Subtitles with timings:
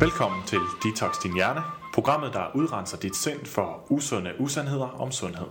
[0.00, 1.60] Velkommen til Detox Din Hjerne,
[1.94, 5.46] programmet, der udrenser dit sind for usunde usandheder om sundhed.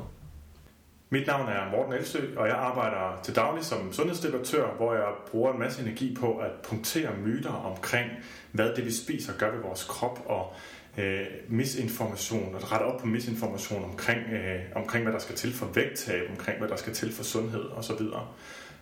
[1.09, 5.53] Mit navn er Morten Elsø, og jeg arbejder til daglig som sundhedsdebattør, hvor jeg bruger
[5.53, 8.09] en masse energi på at punktere myter omkring,
[8.51, 10.53] hvad det vi spiser gør ved vores krop, og
[10.97, 15.65] øh, misinformation, og rette op på misinformation omkring, øh, omkring, hvad der skal til for
[15.65, 18.01] vægttab, omkring, hvad der skal til for sundhed osv.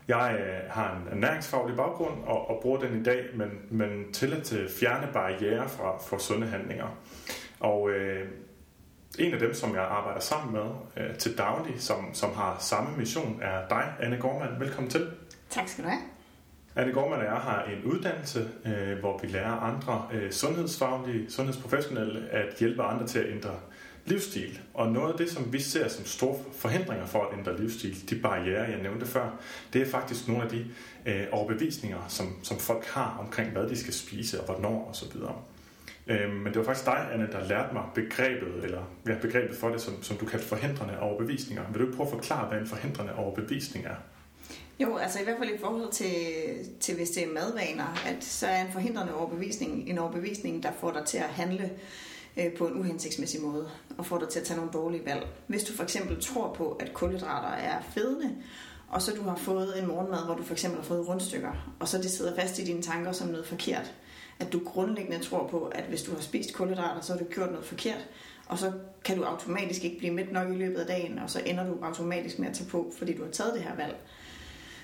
[0.07, 4.33] Jeg øh, har en ernæringsfaglig baggrund og, og bruger den i dag, men, men til
[4.33, 6.97] at fjerne barriere fra for sunde handlinger.
[7.59, 8.27] Og øh,
[9.19, 12.97] en af dem, som jeg arbejder sammen med øh, til daglig, som, som har samme
[12.97, 14.59] mission, er dig, Anne Gormand.
[14.59, 15.07] Velkommen til.
[15.49, 16.01] Tak skal du have.
[16.75, 22.29] Anne Gormand og jeg har en uddannelse, øh, hvor vi lærer andre øh, sundhedsfaglige, sundhedsprofessionelle
[22.29, 23.49] at hjælpe andre til at ændre
[24.05, 24.59] livsstil.
[24.73, 28.19] Og noget af det, som vi ser som store forhindringer for at ændre livsstil, de
[28.19, 29.29] barriere, jeg nævnte før,
[29.73, 30.65] det er faktisk nogle af de
[31.05, 35.17] øh, overbevisninger, som, som folk har omkring, hvad de skal spise og hvornår osv.
[36.07, 39.69] Øh, men det var faktisk dig, Anne, der lærte mig begrebet, eller ja, begrebet for
[39.69, 41.63] det, som, som du kaldte forhindrende overbevisninger.
[41.71, 43.95] Vil du ikke prøve at forklare, hvad en forhindrende overbevisning er?
[44.79, 46.15] Jo, altså i hvert fald i forhold til,
[46.79, 50.91] til hvis det er madvaner, at så er en forhindrende overbevisning en overbevisning, der får
[50.91, 51.71] dig til at handle
[52.37, 55.27] øh, på en uhensigtsmæssig måde, og får dig til at tage nogle dårlige valg.
[55.47, 58.35] Hvis du for eksempel tror på, at kulhydrater er fedende,
[58.89, 61.87] og så du har fået en morgenmad, hvor du for eksempel har fået rundstykker, og
[61.87, 63.93] så det sidder fast i dine tanker som noget forkert,
[64.39, 67.51] at du grundlæggende tror på, at hvis du har spist kulhydrater, så har du gjort
[67.51, 68.09] noget forkert,
[68.47, 68.71] og så
[69.03, 71.77] kan du automatisk ikke blive midt nok i løbet af dagen, og så ender du
[71.81, 73.95] automatisk med at tage på, fordi du har taget det her valg.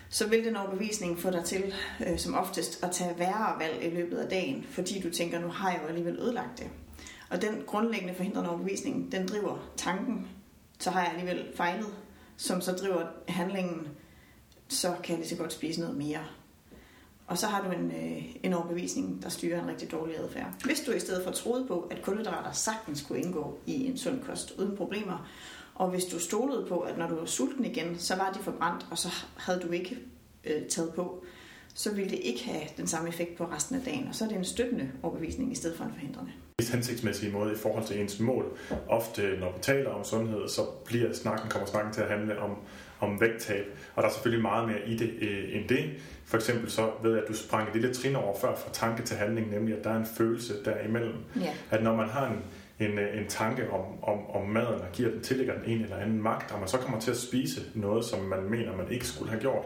[0.10, 1.74] Så vil den overbevisning få dig til,
[2.08, 5.48] øh, som oftest, at tage værre valg i løbet af dagen, fordi du tænker, nu
[5.48, 6.68] har jeg jo alligevel ødelagt det.
[7.30, 10.28] Og den grundlæggende forhindrende overbevisning, den driver tanken,
[10.80, 11.94] så har jeg alligevel fejlet,
[12.38, 13.88] som så driver handlingen,
[14.68, 16.20] så kan jeg lige så godt spise noget mere.
[17.28, 20.66] Og så har du en, øh, en overbevisning, der styrer en rigtig dårlig adfærd.
[20.66, 24.24] Hvis du i stedet for troede på, at kulhydrater sagtens kunne indgå i en sund
[24.24, 25.30] kost uden problemer,
[25.76, 28.88] og hvis du stolede på, at når du var sulten igen, så var de forbrændt,
[28.92, 29.98] og så havde du ikke
[30.44, 31.24] øh, taget på,
[31.80, 34.08] så ville det ikke have den samme effekt på resten af dagen.
[34.08, 37.54] Og så er det en støttende overbevisning i stedet for en forhindrende mest hensigtsmæssige måde
[37.54, 38.58] i forhold til ens mål.
[38.88, 42.58] Ofte, når vi taler om sundhed, så bliver snakken, kommer snakken til at handle om,
[43.00, 43.66] om vægttab.
[43.96, 45.90] Og der er selvfølgelig meget mere i det øh, end det.
[46.26, 49.04] For eksempel så ved jeg, at du sprang et lille trin over før fra tanke
[49.04, 51.16] til handling, nemlig at der er en følelse derimellem.
[51.42, 51.54] Ja.
[51.72, 52.40] At når man har en,
[52.88, 55.98] en, øh, en tanke om, om, om maden, og giver den, tillægger den en eller
[55.98, 59.08] anden magt, og man så kommer til at spise noget, som man mener, man ikke
[59.08, 59.66] skulle have gjort,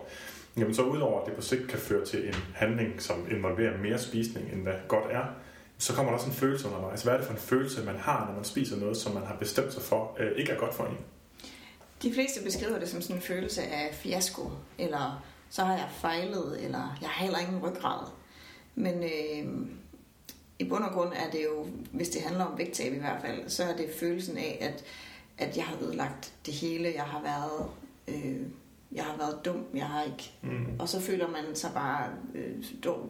[0.58, 4.00] jamen så udover at det på sigt kan føre til en handling, som involverer mere
[4.00, 5.24] spisning, end hvad godt er,
[5.78, 7.03] så kommer der også en følelse undervejs.
[7.03, 9.36] Hvad er det for en følelse, man har, når man spiser noget, som man har
[9.36, 10.97] bestemt sig for øh, ikke er godt for en?
[12.03, 16.64] De fleste beskriver det som sådan en følelse af fiasko, eller så har jeg fejlet,
[16.66, 18.08] eller jeg har heller ingen ryggrad.
[18.75, 19.68] Men øh,
[20.59, 23.50] i bund og grund er det jo, hvis det handler om vægttab i hvert fald,
[23.50, 24.84] så er det følelsen af, at,
[25.47, 26.94] at jeg har ødelagt det hele.
[26.96, 27.70] Jeg har været...
[28.08, 28.41] Øh,
[28.96, 30.31] jeg har været dum, jeg har ikke.
[30.42, 30.66] Mm.
[30.80, 32.06] Og så føler man sig bare
[32.36, 32.64] øh,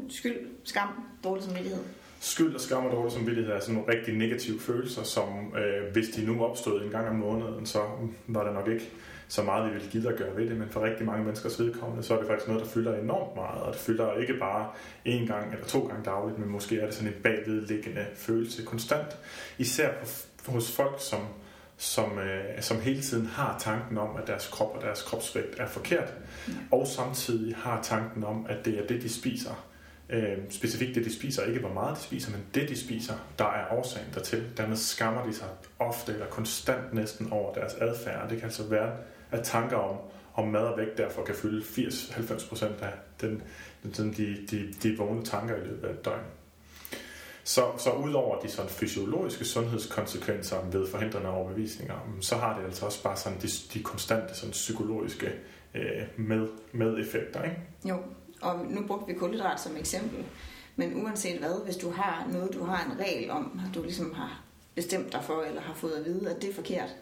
[0.09, 0.89] skyld, skam,
[1.23, 1.83] dårlig samvittighed
[2.23, 6.07] skyld og skam og dårlig samvittighed er sådan nogle rigtig negative følelser, som øh, hvis
[6.09, 7.79] de nu opstod en gang om måneden, så
[8.27, 8.89] var det nok ikke
[9.27, 12.03] så meget, vi ville give at gøre ved det, men for rigtig mange menneskers vedkommende,
[12.03, 14.69] så er det faktisk noget, der fylder enormt meget, og det fylder ikke bare
[15.05, 19.17] en gang eller to gange dagligt, men måske er det sådan en bagvedliggende følelse konstant.
[19.57, 19.89] Især
[20.47, 21.19] hos folk, som,
[21.77, 25.67] som, øh, som hele tiden har tanken om, at deres krop og deres kropsvægt er
[25.67, 26.13] forkert,
[26.71, 29.65] og samtidig har tanken om, at det er det, de spiser,
[30.09, 33.45] øh, specifikt det, de spiser, ikke hvor meget de spiser, men det, de spiser, der
[33.45, 34.43] er årsagen dertil.
[34.57, 35.47] Dermed skammer de sig
[35.79, 38.29] ofte eller konstant næsten over deres adfærd.
[38.29, 38.91] Det kan altså være,
[39.31, 39.97] at tanker om,
[40.33, 43.41] om mad og vægt derfor kan fylde 80-90% af den,
[43.97, 46.23] den, de, de, de vågne tanker i løbet af et døgn.
[47.43, 52.85] Så, så udover de sådan fysiologiske sundhedskonsekvenser ved forhindrende overbevisninger, mm, så har det altså
[52.85, 55.31] også bare sådan de, de konstante sådan psykologiske
[55.73, 57.43] øh, med, med effekter.
[57.43, 57.57] Ikke?
[57.85, 57.97] Jo,
[58.41, 60.25] og nu brugte vi kulhydrat som eksempel.
[60.75, 64.13] Men uanset hvad, hvis du har noget, du har en regel om, at du ligesom
[64.13, 64.41] har
[64.75, 66.95] bestemt dig for, eller har fået at vide, at det er forkert,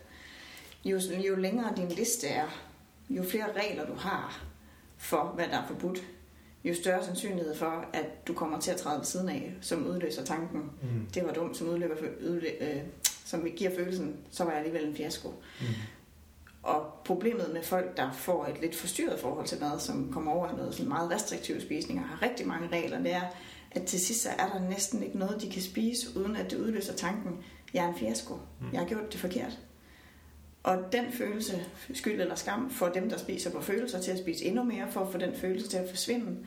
[0.85, 2.47] jo, jo længere din liste er,
[3.09, 4.43] jo flere regler du har
[4.97, 6.01] for, hvad der er forbudt,
[6.63, 10.23] jo større sandsynlighed for, at du kommer til at træde ved siden af, som udløser
[10.23, 11.07] tanken, mm.
[11.13, 11.95] det var dumt, som, udløber,
[12.29, 12.81] udlø, øh,
[13.25, 15.29] som giver følelsen, så var jeg alligevel en fiasko.
[15.61, 15.65] Mm.
[16.63, 20.57] Og problemet med folk, der får et lidt forstyrret forhold til mad, som kommer over
[20.57, 23.21] noget sådan meget restriktiv spisning og har rigtig mange regler, det er,
[23.71, 26.57] at til sidst så er der næsten ikke noget, de kan spise, uden at det
[26.57, 27.37] udløser tanken,
[27.73, 28.67] jeg er en fiasko, mm.
[28.71, 29.59] jeg har gjort det forkert.
[30.63, 34.45] Og den følelse, skyld eller skam, får dem, der spiser på følelser til at spise
[34.45, 36.37] endnu mere, for at få den følelse til at forsvinde.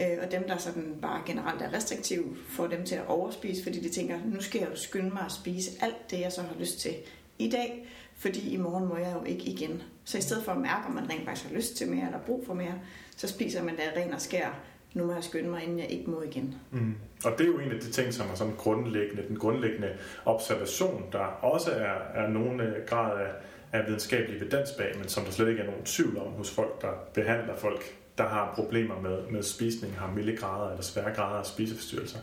[0.00, 3.80] Øh, og dem, der sådan bare generelt er restriktive, får dem til at overspise, fordi
[3.80, 6.54] de tænker, nu skal jeg jo skynde mig at spise alt det, jeg så har
[6.58, 6.94] lyst til
[7.38, 7.86] i dag,
[8.16, 9.82] fordi i morgen må jeg jo ikke igen.
[10.04, 12.20] Så i stedet for at mærke, om man rent faktisk har lyst til mere eller
[12.26, 12.74] brug for mere,
[13.16, 14.60] så spiser man da ren og skær.
[14.94, 16.54] Nu må jeg skynde mig, inden jeg ikke må igen.
[16.70, 16.94] Mm.
[17.24, 19.88] Og det er jo en af de ting, som er sådan grundlæggende, den grundlæggende
[20.24, 23.30] observation, der også er, er nogen øh, grad af,
[23.72, 26.82] af videnskabelig evidens bag, men som der slet ikke er nogen tvivl om hos folk,
[26.82, 31.38] der behandler folk der har problemer med, med spisning, har milde grader eller svære grader
[31.38, 32.18] af spiseforstyrrelser.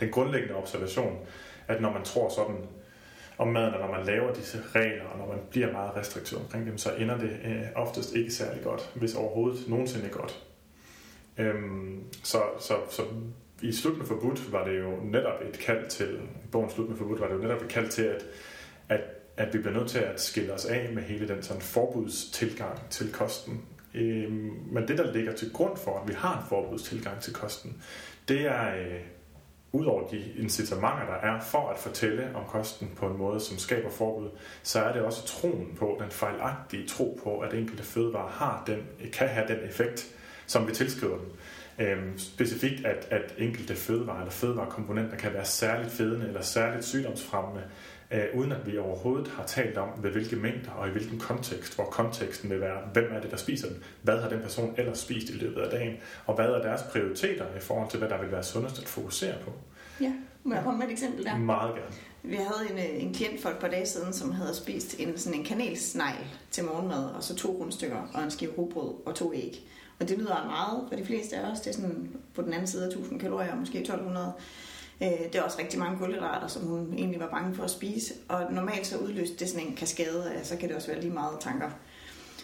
[0.00, 1.18] Den grundlæggende observation,
[1.68, 2.56] at når man tror sådan
[3.38, 6.66] om maden, og når man laver disse regler, og når man bliver meget restriktiv omkring
[6.66, 10.44] dem, så ender det øh, oftest ikke særlig godt, hvis overhovedet nogensinde godt.
[11.38, 13.02] Øhm, så, så, så
[13.62, 16.96] i Slut med Forbudt var det jo netop et kald til, i bogen Slut med
[16.96, 18.26] Forbudt var det jo netop et kald til, at,
[18.88, 19.00] at,
[19.36, 23.12] at vi bliver nødt til at skille os af med hele den sådan forbudstilgang til
[23.12, 23.62] kosten,
[23.94, 27.82] Øhm, men det, der ligger til grund for, at vi har en forbudstilgang til kosten,
[28.28, 29.00] det er, øh,
[29.72, 33.58] ud over de incitamenter, der er for at fortælle om kosten på en måde, som
[33.58, 34.28] skaber forbud,
[34.62, 39.10] så er det også troen på, den fejlagtige tro på, at enkelte fødevarer har den,
[39.12, 40.14] kan have den effekt,
[40.52, 41.26] som vi tilskriver dem.
[41.86, 47.62] Øhm, specifikt, at, at enkelte fødevarer eller fødevarekomponenter kan være særligt fedende eller særligt sygdomsfremmende,
[48.10, 51.74] øh, uden at vi overhovedet har talt om, ved hvilke mængder og i hvilken kontekst,
[51.74, 54.98] hvor konteksten vil være, hvem er det, der spiser den, hvad har den person ellers
[54.98, 55.96] spist i løbet af dagen,
[56.26, 59.34] og hvad er deres prioriteter i forhold til, hvad der vil være sundest at fokusere
[59.44, 59.52] på.
[60.00, 60.12] Ja,
[60.44, 61.38] må jeg komme med et eksempel der?
[61.38, 61.94] Meget gerne.
[62.22, 65.18] Vi havde en, øh, en klient for et par dage siden, som havde spist en,
[65.18, 69.34] sådan en kanelsnegl til morgenmad, og så to rundstykker og en skive rugbrød og to
[69.34, 69.68] æg.
[70.02, 71.60] Og det lyder meget for de fleste af os.
[71.60, 74.32] Det er sådan på den anden side af 1000 kalorier, måske 1200.
[75.02, 78.14] Øh, det er også rigtig mange kulhydrater, som hun egentlig var bange for at spise.
[78.28, 81.40] Og normalt så udløste det sådan en kaskade, så kan det også være lige meget
[81.40, 81.70] tanker.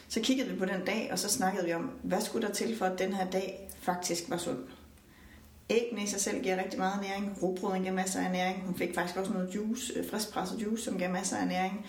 [0.09, 2.77] Så kiggede vi på den dag, og så snakkede vi om, hvad skulle der til
[2.77, 4.59] for, at den her dag faktisk var sund.
[5.71, 7.39] Æggene i sig selv giver rigtig meget næring.
[7.43, 8.63] Rugbrøden giver masser af næring.
[8.67, 11.87] Hun fik faktisk også noget juice, øh, friskpresset juice, som giver masser af næring.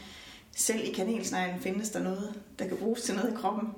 [0.56, 3.69] Selv i kanelsneglen findes der noget, der kan bruges til noget i kroppen.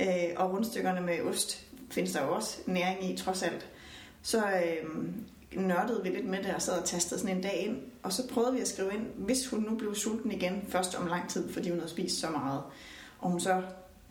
[0.00, 3.68] Øh, og rundstykkerne med ost findes der jo også næring i, trods alt.
[4.22, 4.88] Så øh,
[5.52, 7.76] nørdede vi lidt med det og sad og tastede sådan en dag ind.
[8.02, 11.06] Og så prøvede vi at skrive ind, hvis hun nu blev sulten igen, først om
[11.06, 12.62] lang tid, fordi hun havde spist så meget.
[13.18, 13.62] Og hun så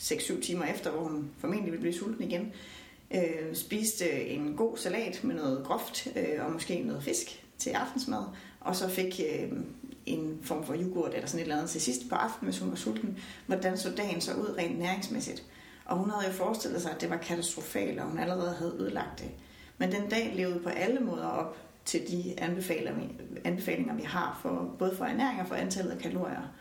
[0.01, 2.53] 6-7 timer efter, hvor hun formentlig ville blive sulten igen,
[3.11, 8.23] øh, spiste en god salat med noget groft øh, og måske noget fisk til aftensmad.
[8.59, 9.51] Og så fik øh,
[10.05, 12.69] en form for yoghurt eller sådan et eller andet til sidst på aftenen, hvis hun
[12.69, 13.17] var sulten.
[13.45, 15.43] Hvordan så dagen så ud rent næringsmæssigt?
[15.87, 19.19] Og hun havde jo forestillet sig, at det var katastrofalt, og hun allerede havde ødelagt
[19.19, 19.31] det.
[19.77, 22.33] Men den dag levede på alle måder op til de
[23.43, 26.53] anbefalinger, vi har, for, både for ernæring og for antallet af kalorier.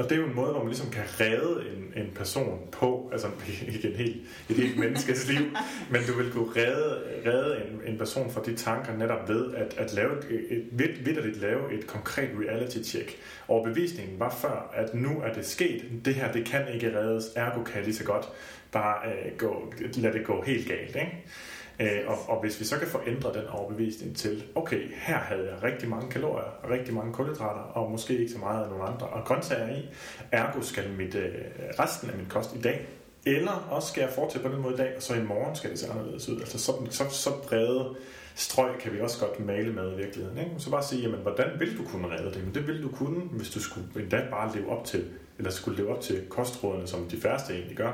[0.00, 3.10] Og det er jo en måde, hvor man ligesom kan redde en, en person på,
[3.12, 3.28] altså
[3.74, 4.16] ikke en helt,
[4.50, 5.46] et helt menneskes liv,
[5.90, 9.74] men du vil kunne redde, redde en, en person fra de tanker netop ved at,
[9.78, 13.16] at lave et, et, et, vidderligt lave et konkret reality check.
[13.48, 17.24] Og bevisningen var før, at nu er det sket, det her det kan ikke reddes,
[17.36, 18.28] ergo kan lige så godt
[18.72, 20.96] bare øh, gå, lade det gå helt galt.
[20.96, 21.24] Ikke?
[21.80, 25.44] Øh, og, og hvis vi så kan få ændret den overbevisning til, okay, her havde
[25.44, 28.84] jeg rigtig mange kalorier, og rigtig mange kulhydrater, og måske ikke så meget af nogle
[28.84, 29.88] andre, og grøntsager i,
[30.32, 31.32] ergo skal mit, øh,
[31.78, 32.86] resten af min kost i dag,
[33.26, 35.70] eller også skal jeg fortsætte på den måde i dag, og så i morgen skal
[35.70, 36.40] det se anderledes ud.
[36.40, 37.96] Altså så, så, så brede
[38.34, 40.38] strøg kan vi også godt male med i virkeligheden.
[40.38, 40.50] Ikke?
[40.58, 42.44] Så bare sige, jamen, hvordan vil du kunne redde det?
[42.44, 45.04] Men det vil du kunne, hvis du skulle endda bare leve op til,
[45.38, 47.92] eller skulle leve op til kostrådene, som de færreste egentlig gør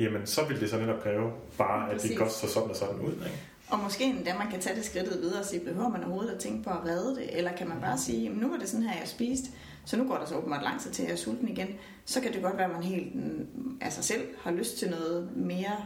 [0.00, 3.00] jamen så vil det så netop kræve bare, at det går så sådan og sådan
[3.00, 3.12] ud.
[3.12, 3.38] Ikke?
[3.70, 6.40] Og måske endda man kan tage det skridtet videre og sige, behøver man overhovedet at
[6.40, 7.38] tænke på at redde det?
[7.38, 9.44] Eller kan man bare sige, jamen, nu var det sådan her, jeg spist,
[9.84, 11.68] så nu går der så åbenbart lang tid til, at jeg er sulten igen.
[12.04, 14.90] Så kan det godt være, at man helt mm, af sig selv har lyst til
[14.90, 15.76] noget mere.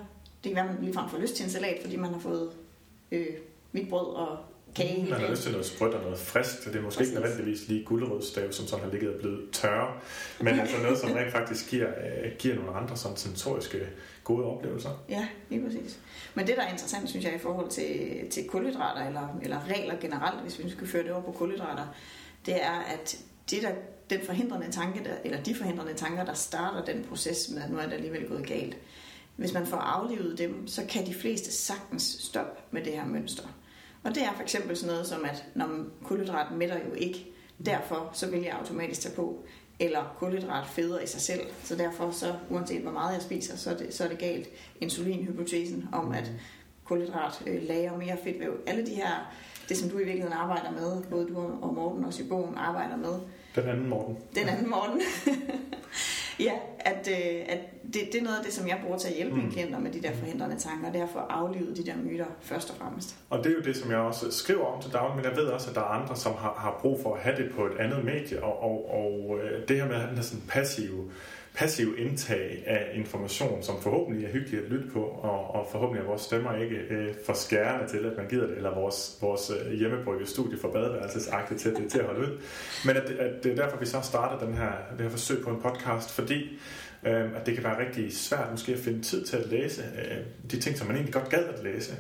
[0.44, 2.50] Det kan være, at man ligefrem får lyst til en salat, fordi man har fået
[3.12, 3.26] øh,
[3.72, 4.38] mit brød og
[4.74, 5.06] kage.
[5.10, 7.12] Man har lyst til noget sprødt og noget frisk, det er måske Præcis.
[7.12, 9.92] ikke nødvendigvis lige guldrødstav, som sådan har ligget og blevet tørre,
[10.40, 13.86] men altså noget, som rent faktisk giver, øh, giver nogle andre sådan sensoriske
[14.24, 14.90] gode oplevelser.
[15.08, 15.98] Ja, lige præcis.
[16.34, 19.96] Men det, der er interessant, synes jeg, i forhold til, til kulhydrater, eller, eller regler
[20.00, 21.86] generelt, hvis vi skal føre det over på kulhydrater,
[22.46, 23.16] det er, at
[23.50, 23.70] det der,
[24.10, 27.78] den forhindrende tanke, der, eller de forhindrende tanker, der starter den proces med, at nu
[27.78, 28.76] er det alligevel gået galt,
[29.36, 33.44] hvis man får aflivet dem, så kan de fleste sagtens stoppe med det her mønster.
[34.04, 35.68] Og det er for eksempel sådan noget som, at når
[36.04, 37.26] kulhydrat mætter jo ikke,
[37.66, 39.44] derfor så vil jeg automatisk tage på,
[39.80, 43.70] eller kulhydrat feder i sig selv, så derfor så, uanset hvor meget jeg spiser, så
[43.70, 44.48] er det, så er det galt.
[44.80, 46.30] Insulinhypotesen om, at
[46.84, 48.52] kulhydrat øh, lager mere fedtvæv.
[48.66, 49.34] Alle de her,
[49.68, 52.96] det som du i virkeligheden arbejder med, både du og Morten også i bogen arbejder
[52.96, 53.20] med.
[53.56, 54.16] Den anden Morten.
[54.34, 55.00] Den anden Morten.
[56.40, 57.58] ja, at, øh, at
[57.94, 59.40] det, det er noget af det, som jeg bruger til at hjælpe mm.
[59.40, 62.26] mine klienter med de der forhindrende tanker, det er at få aflivet de der myter
[62.40, 63.16] først og fremmest.
[63.30, 65.46] Og det er jo det, som jeg også skriver om til daglig, men jeg ved
[65.46, 67.76] også, at der er andre, som har, har brug for at have det på et
[67.78, 71.10] andet medie, og, og, og øh, det her med at have den her sådan passive
[71.54, 76.06] passiv indtag af information, som forhåbentlig er hyggeligt at lytte på, og, og forhåbentlig er
[76.06, 79.72] vores stemmer ikke øh, for skærende til, at man gider det, eller vores, vores øh,
[79.72, 82.40] hjemmebrygge studie for badeværelsesagtigt til, til at holde ud.
[82.84, 85.50] Men at, at det er derfor, vi så starter den her, det her forsøg på
[85.50, 86.58] en podcast, fordi
[87.06, 90.50] øh, at det kan være rigtig svært måske at finde tid til at læse øh,
[90.50, 91.92] de ting, som man egentlig godt gad at læse.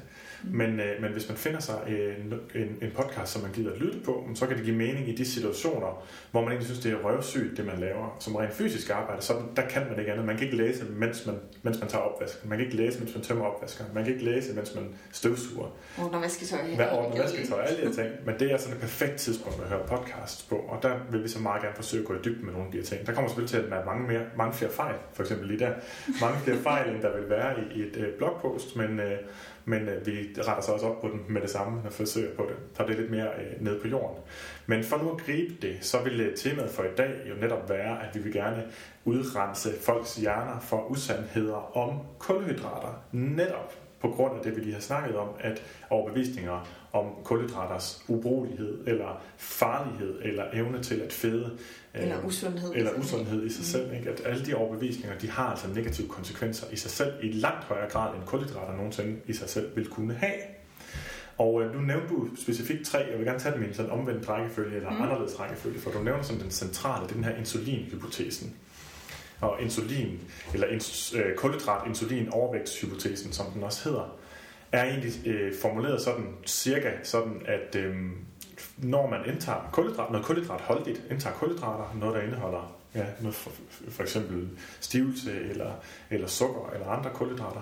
[0.50, 3.80] Men, øh, men hvis man finder sig en, en, en podcast, som man gider at
[3.80, 6.92] lytte på, så kan det give mening i de situationer, hvor man egentlig synes, det
[6.92, 8.16] er røvsygt, det man laver.
[8.20, 10.26] Som rent fysisk arbejde, så der kan man ikke andet.
[10.26, 12.48] Man kan ikke læse, mens man, mens man tager opvasken.
[12.48, 13.90] Man kan ikke læse, mens man tømmer opvaskeren.
[13.94, 15.68] Man kan ikke læse, mens man støvsuger.
[15.98, 16.74] Ordner vasketøj.
[16.76, 18.08] Hvad ordner vasketøj, alle de her ting.
[18.26, 21.28] Men det er sådan et perfekt tidspunkt at høre podcast på, og der vil vi
[21.28, 23.06] så meget gerne forsøge at gå i dybden med nogle af de her ting.
[23.06, 25.72] Der kommer selvfølgelig til at være mange, mere, mange flere fejl, for eksempel lige der.
[26.20, 29.18] Mange flere fejl, end der vil være i, i et øh, blogpost, men øh,
[29.64, 32.46] men øh, vi retter så også op på den med det samme og forsøger på
[32.48, 32.56] det.
[32.76, 34.22] Tager det lidt mere øh, ned på jorden.
[34.66, 37.68] Men for nu at gribe det, så vil øh, temaet for i dag jo netop
[37.68, 38.64] være, at vi vil gerne
[39.04, 43.04] udrense folks hjerner for usandheder om kulhydrater.
[43.12, 48.86] Netop på grund af det, vi lige har snakket om, at overbevisninger om kulhydraters ubrugelighed,
[48.86, 51.58] eller farlighed, eller evne til at fede,
[51.94, 53.92] eller øh, usundhed, eller usundhed i sig selv.
[53.92, 54.10] Ikke?
[54.10, 57.90] At alle de overbevisninger, de har altså negative konsekvenser i sig selv, i langt højere
[57.90, 60.34] grad, end kulhydrater nogensinde i sig selv vil kunne have.
[61.38, 63.90] Og øh, nu nævnte du specifikt tre, jeg vil gerne tage dem i en sådan
[63.90, 65.02] omvendt rækkefølge, eller mm.
[65.02, 68.54] anderledes rækkefølge, for du nævner som den centrale, det er den her insulinhypotesen.
[69.40, 70.20] Og insulin,
[70.54, 74.16] eller ins, øh, kulhydrat-insulin overvægtshypotesen, som den også hedder,
[74.72, 77.96] er egentlig øh, formuleret sådan cirka sådan, at øh,
[78.76, 83.50] når man indtager kulhydrat, noget kulhydratholdigt, indtager kulhydrater, noget der indeholder ja, noget for,
[83.88, 84.48] for eksempel
[84.80, 85.72] stivelse eller,
[86.10, 87.60] eller sukker eller andre kulhydrater,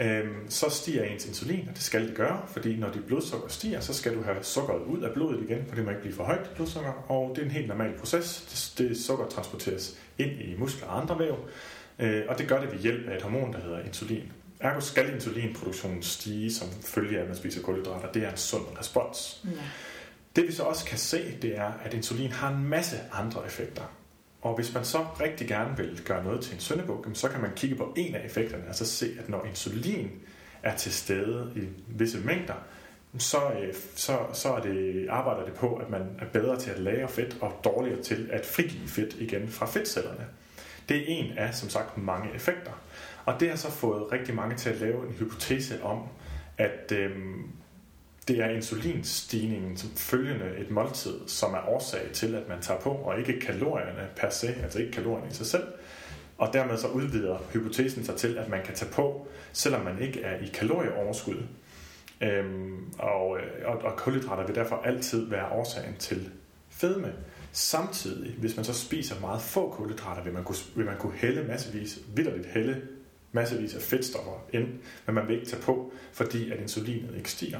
[0.00, 3.80] øhm, så stiger ens insulin, og det skal det gøre, fordi når dit blodsukker stiger,
[3.80, 6.24] så skal du have sukkeret ud af blodet igen, for det må ikke blive for
[6.24, 8.74] højt blodsukker, og det er en helt normal proces.
[8.78, 11.36] Det, det sukker transporteres ind i muskler og andre væv,
[11.98, 14.32] øh, og det gør det ved hjælp af et hormon, der hedder insulin.
[14.60, 18.12] Ergo skal insulinproduktionen stige som følge af, at man spiser kulhydrater.
[18.12, 19.44] Det er en sund respons.
[19.44, 19.50] Ja.
[20.36, 23.82] Det vi så også kan se, det er, at insulin har en masse andre effekter.
[24.42, 27.50] Og hvis man så rigtig gerne vil gøre noget til en søndebuk, så kan man
[27.56, 30.10] kigge på en af effekterne, og så se, at når insulin
[30.62, 32.54] er til stede i visse mængder,
[33.18, 36.78] så, øh, så, så er det, arbejder det på, at man er bedre til at
[36.78, 40.26] lagre fedt og dårligere til at frigive fedt igen fra fedtcellerne.
[40.88, 42.72] Det er en af, som sagt, mange effekter.
[43.24, 46.02] Og det har så fået rigtig mange til at lave en hypotese om,
[46.58, 47.50] at øhm,
[48.28, 52.90] det er insulinstigningen som følgende et måltid, som er årsag til, at man tager på,
[52.90, 55.64] og ikke kalorierne per se, altså ikke kalorierne i sig selv.
[56.38, 60.22] Og dermed så udvider hypotesen sig til, at man kan tage på, selvom man ikke
[60.22, 61.42] er i kalorieoverskud.
[62.20, 66.30] Øhm, og, øh, og, og kulhydrater vil derfor altid være årsagen til
[66.70, 67.12] fedme.
[67.52, 71.44] Samtidig, hvis man så spiser meget få kulhydrater, vil man kunne, vil man kunne hælde
[71.48, 72.80] massevis, vidderligt hælde
[73.32, 74.68] massevis af fedtstoffer ind,
[75.06, 77.58] men man vil ikke tage på, fordi at insulinet ikke stiger.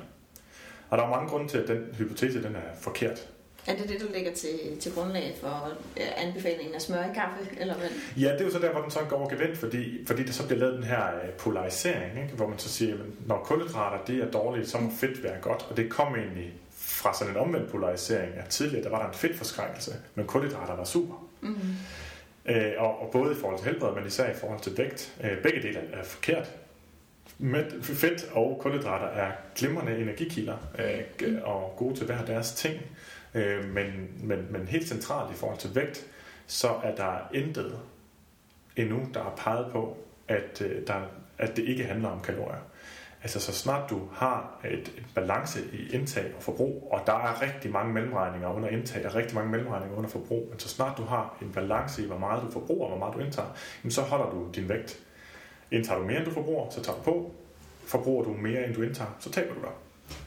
[0.93, 3.29] Og der er mange grunde til, at den hypotese den er forkert.
[3.67, 5.73] Er det det, du lægger til, til grundlag for
[6.17, 7.61] anbefalingen af smør i kaffe?
[7.61, 7.89] Eller hvad?
[8.17, 10.47] Ja, det er jo så der, hvor den så går gevind, fordi, fordi det så
[10.47, 12.35] bliver lavet den her øh, polarisering, ikke?
[12.35, 15.67] hvor man så siger, at når kulhydrater det er dårligt, så må fedt være godt.
[15.71, 19.15] Og det kom egentlig fra sådan en omvendt polarisering, at tidligere der var der en
[19.15, 21.29] fedtforskrækkelse, men kulhydrater var super.
[21.41, 21.75] Mm-hmm.
[22.47, 25.15] Øh, og, og både i forhold til helbred, men især i forhold til vægt.
[25.25, 26.51] Øh, begge dele er forkert.
[27.43, 32.81] Med fedt og kulhydrater er glimrende energikilder øh, og gode til hver deres ting.
[33.35, 36.07] Øh, men, men, men helt centralt i forhold til vægt,
[36.47, 37.79] så er der intet
[38.77, 39.97] endnu, der har peget på,
[40.29, 40.95] at, øh, der,
[41.39, 42.63] at det ikke handler om kalorier.
[43.23, 47.43] Altså så snart du har et, et balance i indtag og forbrug, og der er
[47.43, 51.05] rigtig mange mellemregninger under indtag og rigtig mange mellemregninger under forbrug, men så snart du
[51.05, 53.49] har en balance i, hvor meget du forbruger og hvor meget du indtager,
[53.89, 55.03] så holder du din vægt.
[55.73, 57.31] Indtager du mere, end du forbruger, så tager du på.
[57.85, 59.71] Forbruger du mere, end du indtager, så taber du dig.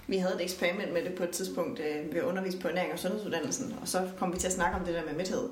[0.08, 3.00] Vi havde et eksperiment med det på et tidspunkt øh, ved undervis på ernæring og
[3.00, 5.50] sundhedsuddannelsen, og så kom vi til at snakke om det der med mæthed.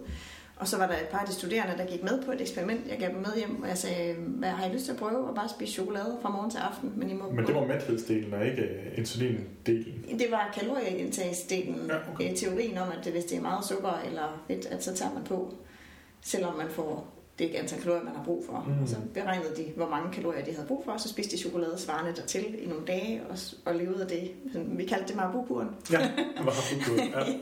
[0.55, 2.81] Og så var der et par af de studerende, der gik med på et eksperiment.
[2.89, 5.29] Jeg gav dem med hjem, og jeg sagde, hvad har I lyst til at prøve?
[5.29, 6.93] at bare spise chokolade fra morgen til aften.
[6.95, 9.47] Men, I må men det var mæthedsdelen og ikke øh, insulindelen?
[10.19, 11.87] Det var kalorieindtagsdelen.
[11.89, 12.35] Ja, okay.
[12.35, 15.53] Teorien om, at hvis det er meget sukker eller fedt, at så tager man på,
[16.21, 18.65] selvom man får det antal kalorier, man har brug for.
[18.67, 18.81] Mm.
[18.81, 21.41] Og så beregnede de, hvor mange kalorier de havde brug for, og så spiste de
[21.41, 24.31] chokolade svarende dertil i nogle dage, og, og levede af det.
[24.77, 25.69] Vi kaldte det Marabu-kuren.
[25.91, 27.19] Ja, Marabu-kuren, ja.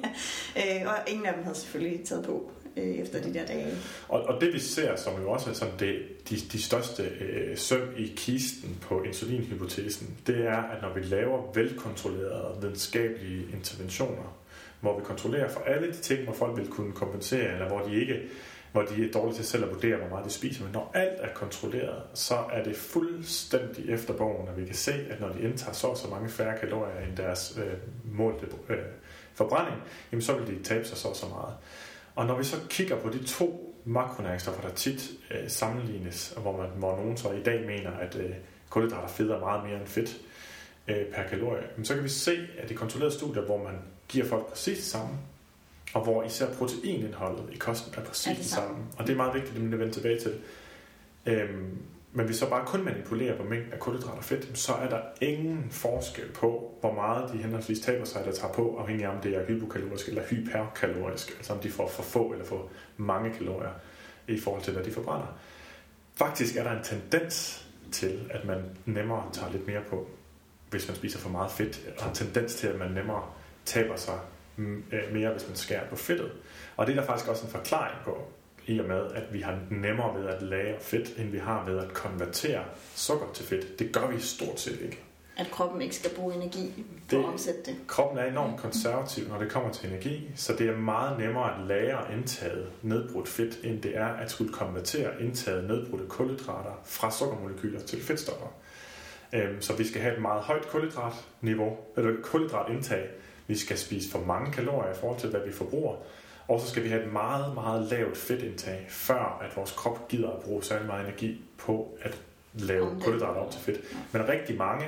[0.56, 0.82] ja.
[0.82, 2.52] Øh, og ingen af dem havde selvfølgelig taget på.
[2.78, 3.68] øh, efter de der dage.
[4.10, 5.96] Og, og det vi ser, som jo også er sådan det,
[6.30, 11.52] de, de største øh, søm i kisten på insulinhypotesen, det er, at når vi laver
[11.54, 14.38] velkontrollerede videnskabelige interventioner,
[14.82, 18.02] hvor vi kontrollerer for alle de ting, hvor folk vil kunne kompensere, eller hvor de
[18.02, 18.20] ikke
[18.72, 20.64] hvor de er dårlige til selv at vurdere, hvor meget de spiser.
[20.64, 24.94] Men når alt er kontrolleret, så er det fuldstændig efter bogen, at vi kan se,
[25.10, 27.74] at når de indtager så så mange færre kalorier end deres øh,
[28.18, 28.78] målte øh,
[29.34, 29.78] forbrænding,
[30.12, 31.54] jamen så vil de tabe sig så så meget.
[32.16, 36.70] Og når vi så kigger på de to makronæringsstoffer, der tit øh, sammenlignes, hvor, man,
[36.78, 38.32] hvor nogen så i dag mener, at øh,
[38.70, 40.18] kulhydrater federe meget mere end fedt
[40.88, 43.76] øh, per kalorie, så kan vi se, at i kontrollerede studier, hvor man
[44.08, 45.18] giver folk præcis det samme,
[45.94, 48.78] og hvor især proteinindholdet i kosten er præcis er det, samme.
[48.98, 50.40] Og det er meget vigtigt, at vi vender tilbage til.
[51.26, 51.78] Øhm,
[52.14, 55.02] men hvis så bare kun manipulerer på mængden af kulhydrater og fedt, så er der
[55.22, 59.22] ingen forskel på, hvor meget de henholdsvis taber sig, der tager på, afhængig af om
[59.22, 63.72] det er hypokalorisk eller hyperkalorisk, altså om de får for få eller for mange kalorier
[64.28, 65.38] i forhold til, hvad de forbrænder.
[66.16, 70.08] Faktisk er der en tendens til, at man nemmere tager lidt mere på,
[70.70, 73.24] hvis man spiser for meget fedt, og en tendens til, at man nemmere
[73.66, 74.20] taber sig
[75.14, 76.32] mere, hvis man skærer på fedtet.
[76.78, 78.18] Og det er der faktisk også en forklaring på,
[78.68, 81.80] i og med, at vi har nemmere ved at lagre fedt, end vi har ved
[81.80, 82.64] at konvertere
[82.96, 83.80] sukker til fedt.
[83.80, 85.00] Det gør vi stort set ikke.
[85.38, 87.76] At kroppen ikke skal bruge energi på det, at omsætte det.
[87.88, 91.68] Kroppen er enormt konservativ, når det kommer til energi, så det er meget nemmere at
[91.68, 97.80] lagre indtaget nedbrudt fedt, end det er at skulle konvertere indtaget nedbrudte kulhydrater fra sukkermolekyler
[97.80, 98.48] til fedtstoffer.
[99.34, 103.10] Øhm, så vi skal have et meget højt kulhydratniveau, eller kulhydratindtag,
[103.48, 105.96] vi skal spise for mange kalorier i forhold til, hvad vi forbruger.
[106.48, 110.30] Og så skal vi have et meget, meget lavt fedtindtag, før at vores krop gider
[110.30, 112.22] at bruge særlig meget energi på at
[112.54, 113.82] lave kulhydrater op til fedt.
[114.12, 114.86] Men rigtig mange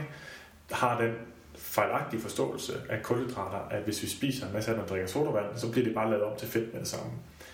[0.71, 1.13] har den
[1.55, 5.71] fejlagtige forståelse af kulhydrater, at hvis vi spiser en masse af og drikker sodavand, så
[5.71, 7.11] bliver det bare lavet op til fedt med det samme.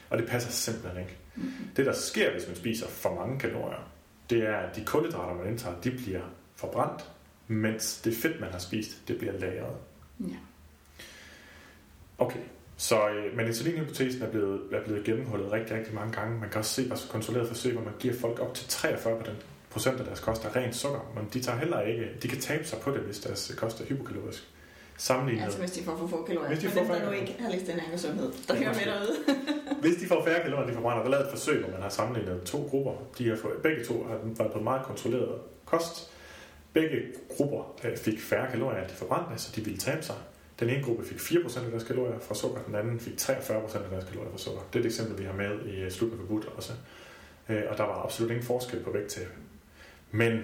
[0.10, 1.18] Og det passer simpelthen ikke.
[1.36, 1.52] Mm-hmm.
[1.76, 3.90] Det, der sker, hvis man spiser for mange kalorier,
[4.30, 6.22] det er, at de kulhydrater, man indtager, de bliver
[6.56, 7.12] forbrændt,
[7.48, 9.76] mens det fedt, man har spist, det bliver lagret.
[10.20, 10.36] Ja.
[12.20, 12.40] Okay,
[12.78, 16.40] så, øh, men insulinhypotesen er blevet, er blevet gennemhullet rigtig, rigtig mange gange.
[16.40, 19.24] Man kan også se på kontrolleret forsøg, hvor man giver folk op til 43
[19.70, 22.66] procent af deres kost er rent sukker, men de tager heller ikke, de kan tabe
[22.66, 24.48] sig på det, hvis deres kost er hypokalorisk.
[24.98, 25.44] Sammenlignet.
[25.44, 26.48] Altså hvis de får for få kalorier.
[26.48, 29.16] Hvis de får der nu ikke har læst den her sundhed, der hører med derude.
[29.84, 30.98] hvis de får færre kalorier, de forbrænder.
[31.00, 32.94] Der er lavet et forsøg, hvor man har sammenlignet to grupper.
[33.18, 36.12] De har fået, begge to har været på meget kontrolleret kost.
[36.74, 36.98] Begge
[37.30, 40.16] grupper øh, fik færre kalorier, end de forbrændte, så de ville tabe sig.
[40.60, 43.90] Den ene gruppe fik 4% af deres kalorier fra sukker, den anden fik 43% af
[43.92, 44.62] deres kalorier fra sukker.
[44.74, 46.74] Det er et eksempel, vi har med i øh, Slut med forbudt også.
[47.50, 49.28] Øh, og der var absolut ingen forskel på vægttab.
[50.12, 50.44] Men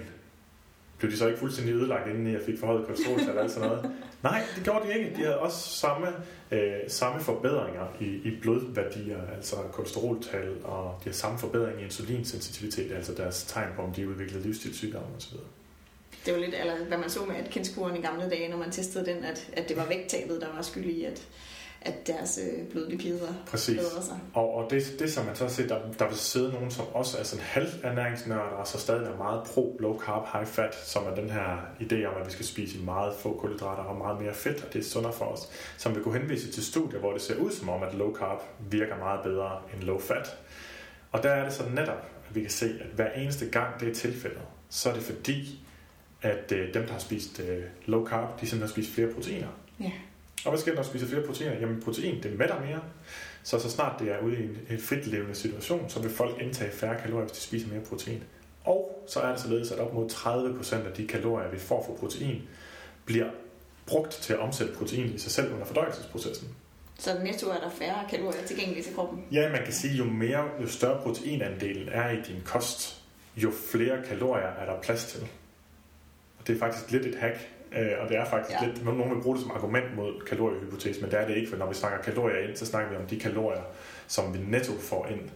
[0.98, 3.90] blev de så ikke fuldstændig ødelagt, inden jeg fik forhøjet kolesterol og alt sådan noget?
[4.22, 5.16] Nej, det gjorde de ikke.
[5.16, 6.06] De havde også samme,
[6.50, 12.92] øh, samme forbedringer i, i blodværdier, altså kolesteroltal, og de har samme forbedring i insulinsensitivitet,
[12.92, 15.36] altså deres tegn på, om de udviklede livsstilssygdomme osv
[16.26, 19.06] det var lidt, eller hvad man så med Atkins-kuren i gamle dage, når man testede
[19.06, 21.28] den, at, at det var vægttabet, der var skyld i, at,
[21.80, 23.80] at deres øh, blodlipider Præcis.
[23.80, 24.18] sig.
[24.34, 27.18] Og, og det, det som man så ser, der, der vil sidde nogen, som også
[27.18, 31.14] er sådan halvernæringsnørder, og så stadig er meget pro low carb, high fat, som er
[31.14, 34.64] den her idé om, at vi skal spise meget få kulhydrater og meget mere fedt,
[34.64, 37.36] og det er sundere for os, som vil kunne henvise til studier, hvor det ser
[37.36, 38.38] ud som om, at low carb
[38.70, 40.38] virker meget bedre end low fat.
[41.12, 43.88] Og der er det så netop, at vi kan se, at hver eneste gang det
[43.88, 45.65] er tilfældet, så er det fordi,
[46.26, 49.48] at øh, dem, der har spist øh, low carb, de simpelthen har spist flere proteiner.
[49.80, 49.92] Ja.
[50.44, 51.60] Og hvad sker der, når spiser flere proteiner?
[51.60, 52.80] Jamen protein, det mætter mere.
[53.42, 56.70] Så så snart det er ude i en, en fritlevende situation, så vil folk indtage
[56.72, 58.22] færre kalorier, hvis de spiser mere protein.
[58.64, 61.92] Og så er det således, at op mod 30% af de kalorier, vi får fra
[61.92, 62.42] protein,
[63.04, 63.30] bliver
[63.86, 66.48] brugt til at omsætte protein i sig selv under fordøjelsesprocessen.
[66.98, 69.24] Så netto er der færre kalorier tilgængelige til kroppen?
[69.32, 73.02] Ja, man kan sige, jo mere, jo større proteinandelen er i din kost,
[73.36, 75.28] jo flere kalorier er der plads til
[76.46, 78.66] det er faktisk lidt et hack, øh, og det er faktisk ja.
[78.66, 81.56] lidt, nogen vil bruge det som argument mod kaloriehypotesen, men det er det ikke, for
[81.56, 83.62] når vi snakker kalorier ind, så snakker vi om de kalorier,
[84.06, 85.30] som vi netto får ind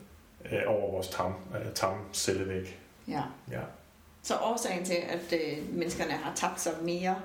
[0.52, 2.78] øh, over vores tarm, øh, tarmcellevæg.
[3.08, 3.22] Ja.
[3.50, 3.60] ja.
[4.22, 7.16] Så årsagen til, at øh, menneskerne har tabt sig mere,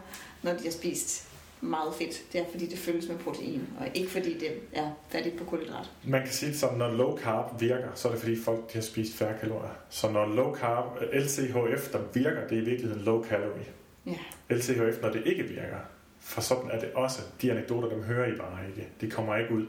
[0.44, 1.35] når de har spist
[1.66, 5.38] meget fedt, det er fordi det føles med protein, og ikke fordi det er fattigt
[5.38, 5.92] på kulhydrat.
[6.04, 8.74] Man kan sige det sådan, når low carb virker, så er det fordi folk de
[8.74, 9.76] har spist færre kalorier.
[9.90, 13.66] Så når low carb, LCHF, der virker, det er i virkeligheden low calorie.
[14.06, 14.18] Ja.
[14.56, 15.78] LCHF, når det ikke virker,
[16.20, 17.22] for sådan er det også.
[17.42, 18.90] De anekdoter, dem hører I bare ikke.
[19.02, 19.66] De kommer ikke ud.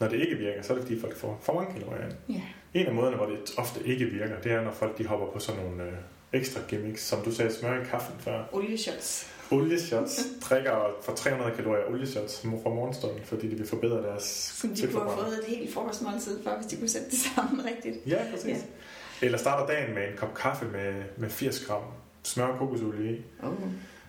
[0.00, 2.14] Når det ikke virker, så er det fordi folk får for mange kalorier ind.
[2.28, 2.42] Ja.
[2.80, 5.38] En af måderne, hvor det ofte ikke virker, det er, når folk de hopper på
[5.38, 5.92] sådan nogle øh,
[6.32, 8.44] ekstra gimmicks, som du sagde, smør i kaffen før.
[8.52, 9.32] Olieshots.
[9.50, 10.26] Olieshots.
[10.40, 14.22] drikker for 300 kalorier olieshots fra morgenstunden, fordi de vil forbedre deres
[14.60, 17.64] Som de kunne have fået et helt frokostmåltid for, hvis de kunne sætte det sammen
[17.64, 17.96] rigtigt.
[18.06, 18.46] Ja, præcis.
[18.46, 19.26] Ja.
[19.26, 21.82] Eller starter dagen med en kop kaffe med, med 80 gram
[22.22, 23.22] smør og kokosolie i.
[23.42, 23.52] Oh.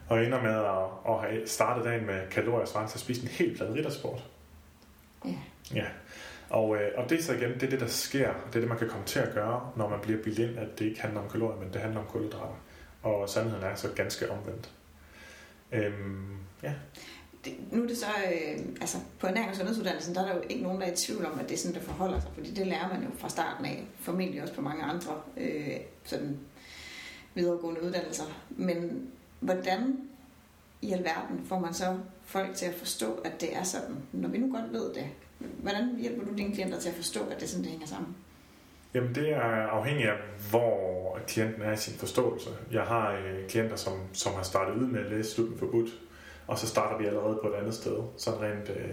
[0.10, 3.28] Og ender med at, at have startet dagen med kalorier svarende til at spise en
[3.28, 4.23] helt plade riddersport.
[5.26, 5.30] Ja.
[5.76, 5.86] Ja.
[6.50, 8.34] Og, øh, og det er så igen, det er det, der sker.
[8.47, 10.80] Det er det, man kan komme til at gøre, når man bliver bildt ind, at
[10.80, 12.60] det ikke handler om kalorier, men det handler om kulhydrater.
[13.04, 14.69] Og sandheden er så ganske omvendt.
[15.71, 16.73] Øhm, ja.
[17.45, 20.41] Det, nu er det så, øh, altså på ernæring og sundhedsuddannelsen, der er der jo
[20.49, 22.51] ikke nogen, der er i tvivl om, at det er sådan, det forholder sig, fordi
[22.51, 26.39] det lærer man jo fra starten af, formentlig også på mange andre øh, sådan
[27.34, 28.23] videregående uddannelser.
[28.49, 29.08] Men
[29.39, 29.97] hvordan
[30.82, 34.38] i alverden får man så folk til at forstå, at det er sådan, når vi
[34.38, 35.08] nu godt ved det?
[35.39, 38.15] Hvordan hjælper du dine klienter til at forstå, at det er sådan, det hænger sammen?
[38.97, 39.41] Jamen det er
[39.77, 40.15] afhængigt af,
[40.49, 42.49] hvor klienten er i sin forståelse.
[42.71, 45.89] Jeg har øh, klienter, som, som har startet ud med at læse Slutten forbudt,
[46.47, 47.97] og så starter vi allerede på et andet sted.
[48.17, 48.89] Sådan rent, øh,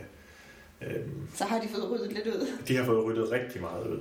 [0.90, 2.46] øh, så har de fået ryddet lidt ud?
[2.68, 3.98] De har fået ryddet rigtig meget ud.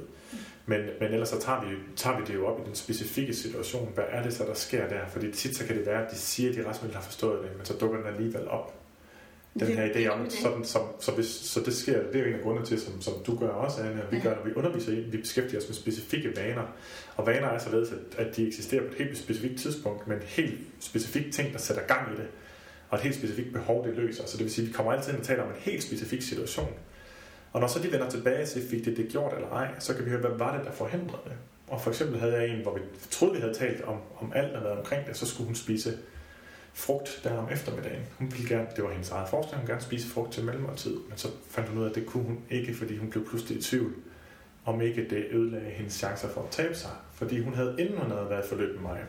[0.65, 3.91] Men, men ellers så tager vi, tager vi det jo op i den specifikke situation.
[3.93, 5.07] Hvad er det så, der sker der?
[5.07, 7.57] Fordi tit så kan det være, at de siger, at de resten har forstået det,
[7.57, 8.82] men så dukker den alligevel op
[9.59, 12.33] den her idé om, sådan, som, så, hvis, så det sker, det er jo en
[12.33, 14.91] af grundene til, som, som du gør også, Anne, og vi gør, når vi underviser
[14.91, 16.63] i, vi beskæftiger os med specifikke vaner.
[17.15, 20.23] Og vaner er således, at, at de eksisterer på et helt specifikt tidspunkt, med en
[20.25, 22.27] helt specifik ting, der sætter gang i det,
[22.89, 24.25] og et helt specifikt behov, det løser.
[24.25, 26.21] Så det vil sige, at vi kommer altid ind og taler om en helt specifik
[26.21, 26.73] situation.
[27.53, 29.93] Og når så de vender tilbage og siger, fik det det gjort eller ej, så
[29.93, 31.33] kan vi høre, hvad var det, der forhindrede det?
[31.67, 34.53] Og for eksempel havde jeg en, hvor vi troede, vi havde talt om, om alt,
[34.53, 35.97] der havde omkring det, så skulle hun spise
[36.73, 38.03] frugt der om eftermiddagen.
[38.19, 41.17] Hun ville gerne, det var hendes eget forslag, hun gerne spise frugt til mellemmåltid, men
[41.17, 43.61] så fandt hun ud af, at det kunne hun ikke, fordi hun blev pludselig i
[43.61, 43.93] tvivl,
[44.65, 46.91] om ikke det ødelagde hendes chancer for at tabe sig.
[47.13, 48.99] Fordi hun havde, inden hun havde været forløb med mig,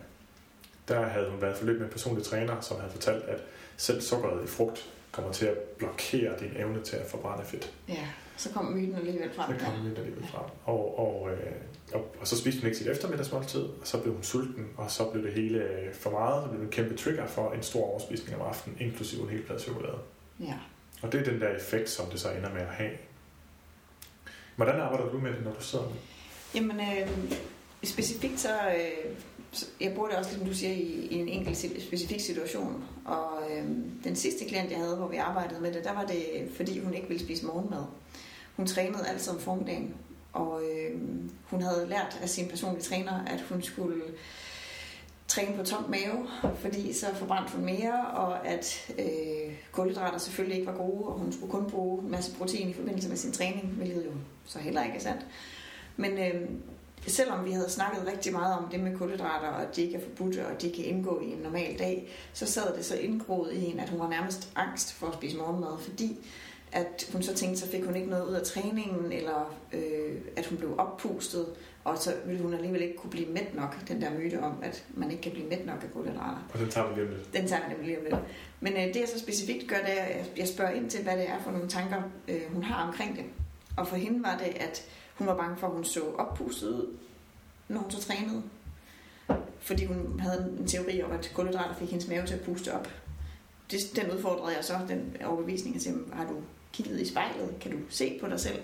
[0.88, 3.42] der havde hun været forløb med en personlig træner, som havde fortalt, at
[3.77, 7.74] selv sukkeret i frugt kommer til at blokere din evne til at forbrænde fedt.
[7.88, 9.59] Ja, så kom myten alligevel frem.
[9.59, 10.44] Så kom myten alligevel frem.
[10.64, 11.53] Og, og, øh,
[11.94, 15.04] og, og så spiste hun ikke sit eftermiddagsmåltid, og så blev hun sulten, og så
[15.04, 17.85] blev det hele øh, for meget, så blev det en kæmpe trigger for en stor
[17.85, 19.98] overspisning om aftenen, inklusive en hel plade chokolade.
[20.40, 20.54] Ja.
[21.02, 22.90] Og det er den der effekt, som det så ender med at have.
[24.57, 25.96] Hvordan arbejder du med det, når du sidder med
[26.54, 27.33] Jamen, øh,
[27.85, 29.14] specifikt så, øh,
[29.80, 32.85] jeg bruger det også, som du siger, i, i en enkelt specifik situation.
[33.04, 33.64] Og øh,
[34.04, 36.94] den sidste klient, jeg havde, hvor vi arbejdede med det, der var det, fordi hun
[36.94, 37.85] ikke ville spise morgenmad.
[38.57, 39.94] Hun trænede altid om formiddagen,
[40.35, 41.01] og øh,
[41.44, 44.03] hun havde lært af sin personlige træner, at hun skulle
[45.29, 50.73] træne på tom mave, fordi så forbrændte hun mere, og at øh, kulhydrater selvfølgelig ikke
[50.73, 53.66] var gode, og hun skulle kun bruge en masse protein i forbindelse med sin træning,
[53.66, 54.11] hvilket jo
[54.44, 55.27] så heller ikke er sandt.
[55.97, 56.49] Men øh,
[57.07, 60.01] selvom vi havde snakket rigtig meget om det med kulhydrater, og at de ikke er
[60.01, 63.64] forbudte, og de kan indgå i en normal dag, så sad det så indgroet i
[63.64, 66.18] en, at hun var nærmest angst for at spise morgenmad, fordi
[66.74, 70.46] at hun så tænkte, så fik hun ikke noget ud af træningen, eller øh, at
[70.46, 71.46] hun blev oppustet,
[71.84, 74.84] og så ville hun alligevel ikke kunne blive mæt nok, den der myte om, at
[74.94, 76.48] man ikke kan blive mæt nok af kulhydrater.
[76.52, 77.34] Og den tager vi lige om lidt.
[77.34, 78.16] Den tager vi lige om lidt.
[78.60, 81.16] Men øh, det jeg så specifikt gør, det er, at jeg spørger ind til, hvad
[81.16, 83.24] det er for nogle tanker, øh, hun har omkring det.
[83.76, 84.84] Og for hende var det, at
[85.14, 86.96] hun var bange for, at hun så oppustet ud,
[87.68, 88.42] når hun så trænede.
[89.58, 92.88] Fordi hun havde en teori om, at kulhydrater fik hendes mave til at puste op.
[93.70, 96.34] Det, den udfordrede jeg så, den overbevisning, at sige, har du
[96.74, 97.54] kigget i spejlet?
[97.60, 98.58] Kan du se på dig selv?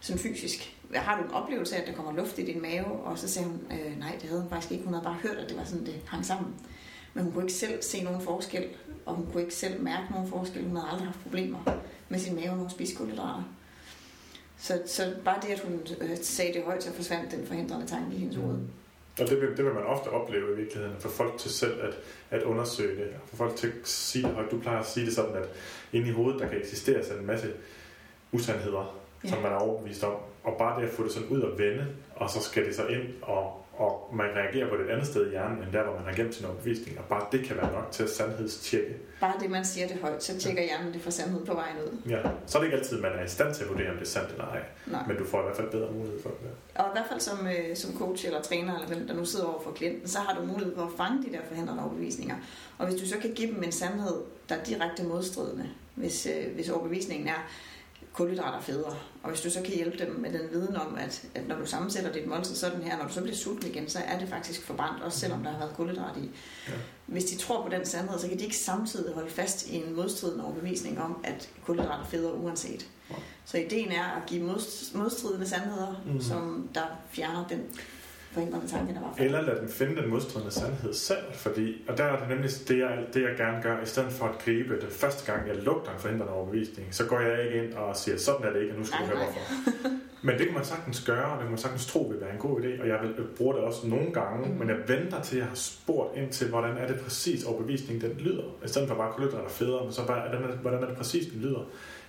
[0.00, 0.76] Sådan fysisk.
[0.94, 2.84] Har du en oplevelse af, at der kommer luft i din mave?
[2.84, 4.84] Og så sagde hun, øh, nej, det havde hun faktisk ikke.
[4.84, 6.54] Hun havde bare hørt, at det var sådan, det hang sammen.
[7.14, 8.64] Men hun kunne ikke selv se nogen forskel,
[9.06, 10.64] og hun kunne ikke selv mærke nogen forskel.
[10.64, 11.58] Hun havde aldrig haft problemer
[12.08, 13.42] med sin mave, når hun spiste kulhydrater.
[14.58, 18.16] Så, så bare det, at hun øh, sagde det højt, så forsvandt den forhindrende tanke
[18.16, 18.56] i hendes hoved.
[18.56, 18.68] Mm.
[19.20, 21.98] Og det vil, det vil man ofte opleve i virkeligheden, for folk til selv at,
[22.30, 24.50] at undersøge det, for folk til at sige højt.
[24.50, 25.48] Du plejer at sige det sådan, at
[25.92, 27.52] inde i hovedet, der kan eksistere sådan en masse
[28.32, 29.28] usandheder, ja.
[29.28, 30.14] som man er overbevist om.
[30.44, 32.86] Og bare det at få det sådan ud og vende, og så skal det så
[32.86, 35.94] ind og og man reagerer på det et andet sted i hjernen, end der, hvor
[35.94, 38.96] man har gemt sin overbevisning, og bare det kan være nok til at sandhedstjekke.
[39.20, 42.10] Bare det, man siger det højt, så tjekker hjernen det for sandhed på vejen ud.
[42.10, 44.02] Ja, så er det ikke altid, man er i stand til at vurdere, om det
[44.02, 45.06] er sandt eller ej, Nej.
[45.06, 46.50] men du får i hvert fald bedre mulighed for det.
[46.74, 49.46] Og i hvert fald som, øh, som coach eller træner, eller hvem der nu sidder
[49.46, 52.36] over for klienten, så har du mulighed for at fange de der forhindrende overbevisninger.
[52.78, 54.16] Og hvis du så kan give dem en sandhed,
[54.48, 57.50] der er direkte modstridende, hvis, øh, hvis overbevisningen er,
[58.16, 58.96] kulhydrater federe.
[59.22, 61.66] Og hvis du så kan hjælpe dem med den viden om, at, at når du
[61.66, 64.62] sammensætter dit måltid sådan her, når du så bliver sulten igen, så er det faktisk
[64.62, 66.30] forbrændt, også selvom der har været kulhydrat i.
[66.68, 66.72] Ja.
[67.06, 69.96] Hvis de tror på den sandhed, så kan de ikke samtidig holde fast i en
[69.96, 72.88] modstridende overbevisning om, at kulhydrater er federe uanset.
[73.10, 73.14] Ja.
[73.44, 74.42] Så ideen er at give
[74.94, 76.20] modstridende sandheder, mm.
[76.20, 77.62] som der fjerner den
[78.36, 79.24] forhindrende tanke, der var for.
[79.24, 82.78] Eller lad dem finde den modstridende sandhed selv, fordi, og der er det nemlig det
[82.78, 85.90] jeg, det, jeg gerne gør, i stedet for at gribe det første gang, jeg lugter
[85.92, 88.78] en forhindrende overbevisning, så går jeg ikke ind og siger, sådan er det ikke, og
[88.78, 89.40] nu skal du høre hvorfor.
[90.26, 92.38] Men det kan man sagtens gøre, og det kan man sagtens tro vil være en
[92.38, 94.58] god idé, og jeg vil bruge det også nogle gange, mm.
[94.58, 98.10] men jeg venter til, at jeg har spurgt ind til, hvordan er det præcis overbevisningen,
[98.10, 98.44] den lyder.
[98.64, 101.60] I stedet for bare kulhydrater federe, men så bare, hvordan er det præcis, den lyder.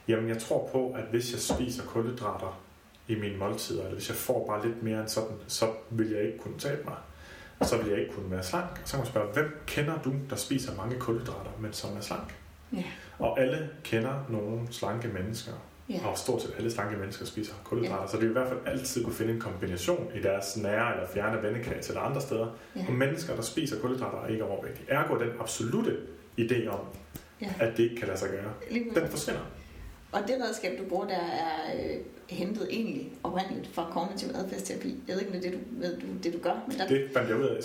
[0.08, 2.67] Jamen, jeg tror på, at hvis jeg spiser kulhydrater
[3.08, 6.24] i mine måltider, eller hvis jeg får bare lidt mere end sådan, så vil jeg
[6.24, 6.96] ikke kunne tabe mig.
[7.62, 8.82] Så vil jeg ikke kunne være slank.
[8.86, 12.36] Så kan man spørge, hvem kender du, der spiser mange kulhydrater, men som er slank?
[12.74, 12.84] Ja.
[13.20, 15.52] Og alle kender nogle slanke mennesker.
[15.90, 16.08] Ja.
[16.08, 18.02] Og stort set alle slanke mennesker spiser kulhydrater.
[18.02, 18.08] Ja.
[18.08, 21.08] Så det er i hvert fald altid kunne finde en kombination i deres nære eller
[21.14, 22.48] fjerne vennekreds eller andre steder.
[22.76, 22.86] Ja.
[22.88, 24.86] Og mennesker, der spiser kulhydrater, er ikke overvægtige.
[24.90, 25.98] Ergo den absolute
[26.40, 26.80] idé om,
[27.42, 27.50] ja.
[27.60, 28.54] at det ikke kan lade sig gøre,
[29.02, 29.42] den forsvinder.
[30.12, 31.98] Og det redskab, du bruger der, er øh,
[32.30, 34.96] hentet egentlig oprindeligt fra kognitiv adfærdsterapi.
[35.08, 36.64] Jeg ved ikke, om det er det, du, ved, du, det, du gør.
[36.68, 37.60] Men der, det fandt jeg ud af.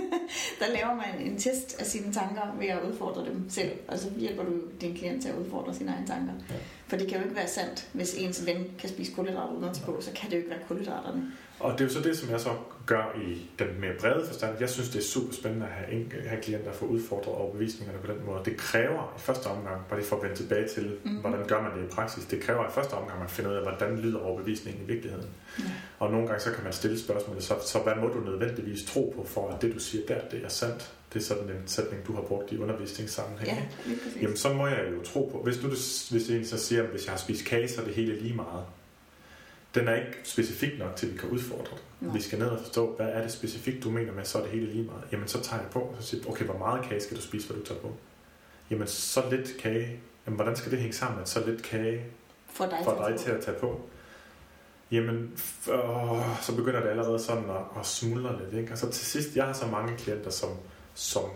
[0.60, 4.10] der laver man en test af sine tanker ved at udfordre dem selv, og så
[4.16, 6.32] hjælper du din klient til at udfordre sine egne tanker.
[6.50, 6.54] Ja.
[6.86, 9.82] For det kan jo ikke være sandt, hvis ens ven kan spise kulhydrater uden at
[9.84, 11.32] på, så kan det jo ikke være kulhydraterne.
[11.60, 12.50] Og det er jo så det, som jeg så
[12.86, 14.56] gør i den mere brede forstand.
[14.60, 18.12] Jeg synes, det er super spændende at have, en, have klienter få udfordret overbevisningerne på
[18.12, 18.40] den måde.
[18.44, 21.20] Det kræver i første omgang, bare lige for at vende tilbage til, mm-hmm.
[21.20, 22.24] hvordan gør man det i praksis.
[22.24, 25.28] Det kræver i første omgang, at man finder ud af, hvordan lyder overbevisningen i virkeligheden.
[25.58, 25.64] Mm.
[25.98, 29.14] Og nogle gange så kan man stille spørgsmålet, så, så hvad må du nødvendigvis tro
[29.16, 30.92] på, for at det du siger der, det er sandt?
[31.12, 33.48] Det er sådan en sætning, du har brugt i undervisningssammenhæng.
[33.48, 33.92] Ja,
[34.22, 35.68] Jamen så må jeg jo tro på, hvis du
[36.10, 38.34] hvis en så siger, at hvis jeg har spist kage, så er det hele lige
[38.34, 38.64] meget
[39.74, 42.14] den er ikke specifik nok til, at vi kan udfordre den.
[42.14, 44.50] Vi skal ned og forstå, hvad er det specifikt, du mener med, så er det
[44.50, 45.02] hele lige meget.
[45.12, 47.46] Jamen, så tager jeg på, og så siger okay, hvor meget kage skal du spise,
[47.46, 47.92] hvad du tager på?
[48.70, 50.00] Jamen, så lidt kage.
[50.26, 52.04] Jamen, hvordan skal det hænge sammen, at så lidt kage
[52.46, 53.80] for dig, for dig til at tage på?
[54.90, 55.40] Jamen,
[55.72, 58.60] åh, så begynder det allerede sådan at, at smuldre lidt.
[58.60, 58.72] Ikke?
[58.72, 60.50] Og så til sidst, jeg har så mange klienter, som,
[60.94, 61.30] som et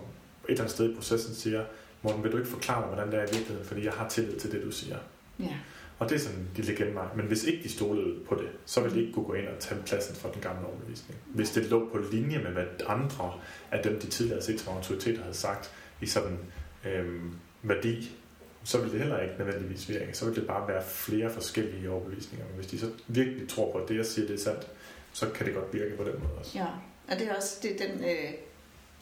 [0.49, 1.64] eller andet sted i processen siger,
[2.03, 4.40] Morten, vil du ikke forklare mig, hvordan det er i virkeligheden, fordi jeg har tillid
[4.40, 4.97] til det, du siger.
[5.38, 5.57] Ja.
[6.01, 7.07] Og det er sådan de legendvej.
[7.17, 9.59] Men hvis ikke de stolede på det, så ville de ikke kunne gå ind og
[9.59, 11.21] tage pladsen fra den gamle overbevisning.
[11.27, 13.33] Hvis det lå på linje med, hvad andre
[13.71, 16.39] af dem, de tidligere havde set som autoriteter, havde sagt i sådan
[16.85, 18.17] øhm, værdi,
[18.65, 20.17] så ville det heller ikke nødvendigvis virke.
[20.17, 22.47] Så ville det bare være flere forskellige overbevisninger.
[22.47, 24.67] Men hvis de så virkelig tror på, at det, jeg siger, det er sandt,
[25.13, 26.59] så kan det godt virke på den måde også.
[26.59, 26.67] Ja,
[27.09, 28.33] og det er også det er den øh,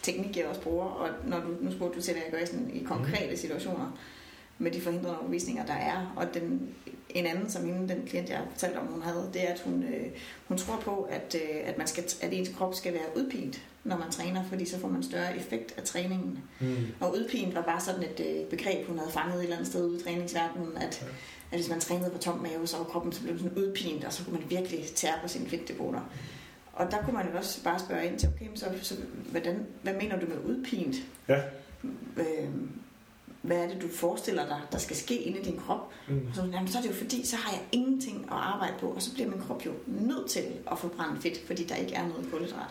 [0.03, 0.87] teknik, jeg også bruger.
[0.87, 3.37] Og når du, nu spurgte du til, hvad jeg gør i, sådan, i konkrete mm.
[3.37, 3.99] situationer,
[4.59, 6.15] med de forhindrende overbevisninger, der er.
[6.17, 6.75] Og den,
[7.11, 9.83] en anden, som hende, den klient, jeg fortalte om, hun havde, det er, at hun,
[9.83, 10.07] øh,
[10.49, 13.99] hun tror på, at, øh, at, man skal, at ens krop skal være udpint, når
[13.99, 16.39] man træner, fordi så får man større effekt af træningen.
[16.61, 16.77] Mm.
[17.01, 19.87] Og udpint var bare sådan et øh, begreb, hun havde fanget et eller andet sted
[19.87, 21.07] ude i træningsverdenen, at, ja.
[21.53, 24.13] at hvis man trænede på tom mave, så var kroppen så blev sådan udpint, og
[24.13, 26.01] så kunne man virkelig tære på sine fedtdepoter.
[26.73, 28.95] Og der kunne man jo også bare spørge ind til, okay, så, så
[29.31, 30.97] hvordan, hvad mener du med udpint?
[31.29, 31.41] Ja.
[32.17, 32.49] Øh,
[33.43, 35.93] hvad er det, du forestiller dig, der skal ske inde i din krop?
[36.09, 36.29] Mm.
[36.35, 39.03] Så, jamen, så er det jo fordi, så har jeg ingenting at arbejde på, og
[39.03, 42.27] så bliver min krop jo nødt til at forbrænde fedt, fordi der ikke er noget
[42.33, 42.71] kulhydrat.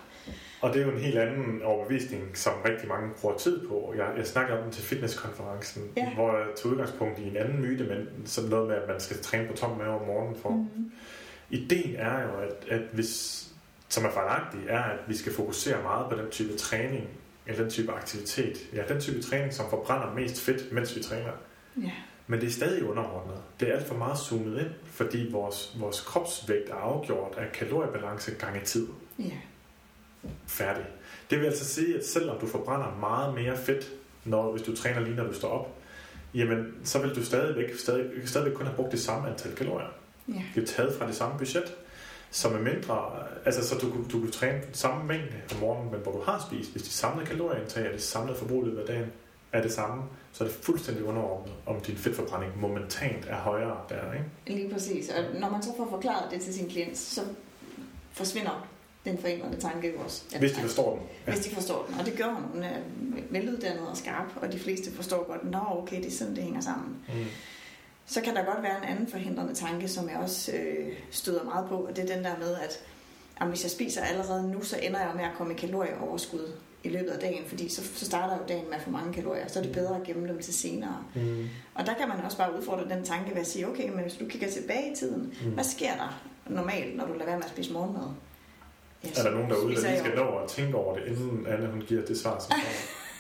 [0.62, 3.94] Og det er jo en helt anden overbevisning, som rigtig mange bruger tid på.
[3.98, 6.14] Jeg, jeg snakkede om den til fitnesskonferencen, ja.
[6.14, 9.18] hvor jeg tog udgangspunkt i en anden myte, men sådan noget med, at man skal
[9.22, 10.36] træne på tom mave om morgenen.
[10.42, 10.50] For.
[10.50, 10.92] Mm.
[11.50, 13.44] Ideen er jo, at, at hvis,
[13.90, 17.08] som er fejlagtig, er, at vi skal fokusere meget på den type træning,
[17.48, 21.32] eller den type aktivitet, ja, den type træning, som forbrænder mest fedt, mens vi træner.
[21.84, 21.92] Ja.
[22.28, 23.38] Men det er stadig underordnet.
[23.60, 28.32] Det er alt for meget zoomet ind, fordi vores, vores kropsvægt er afgjort af kaloriebalance
[28.32, 28.88] gange tid.
[29.20, 29.38] Ja.
[30.48, 30.86] Færdig.
[31.30, 33.90] Det vil altså sige, at selvom du forbrænder meget mere fedt,
[34.24, 35.76] når, hvis du træner lige når du står op,
[36.34, 39.90] jamen, så vil du stadigvæk, stadig, stadigvæk kun have brugt det samme antal kalorier.
[40.28, 40.42] Ja.
[40.56, 41.76] Det er taget fra det samme budget
[42.32, 46.00] som er mindre, altså så du, du kan træne den samme mængde om morgenen, men
[46.00, 49.12] hvor du har spist, hvis de samlede kalorieindtag og det samlede forbrug løbet af dagen
[49.52, 54.14] er det samme, så er det fuldstændig underordnet, om din fedtforbrænding momentant er højere der,
[54.14, 54.60] ikke?
[54.62, 57.22] Lige præcis, og når man så får forklaret det til sin klient, så
[58.12, 58.68] forsvinder
[59.06, 60.24] den forændrende tanke også.
[60.40, 61.04] Hvis de forstår den.
[61.28, 61.32] Ja.
[61.32, 62.44] Hvis de forstår den, og det gør hun.
[62.54, 62.76] Hun er
[63.30, 66.62] veluddannet og skarp, og de fleste forstår godt, nå okay, det er sådan, det hænger
[66.62, 66.98] sammen.
[67.08, 67.26] Mm
[68.08, 71.70] så kan der godt være en anden forhindrende tanke, som jeg også øh, støder meget
[71.70, 72.80] på, og det er den der med, at
[73.40, 76.52] jamen, hvis jeg spiser allerede nu, så ender jeg med at komme i kalorieoverskud
[76.84, 79.60] i løbet af dagen, fordi så, så starter jo dagen med for mange kalorier, så
[79.60, 81.04] er det bedre at gemme dem til senere.
[81.16, 81.50] Mm.
[81.76, 84.14] Og der kan man også bare udfordre den tanke ved at sige, okay, men hvis
[84.14, 85.52] du kigger tilbage i tiden, mm.
[85.52, 88.08] hvad sker der normalt, når du lader være med at spise morgenmad?
[89.04, 91.68] Ja, er der nogen derude, der lige skal nå at tænke over det, inden Anne
[91.68, 92.52] hun giver det svar, som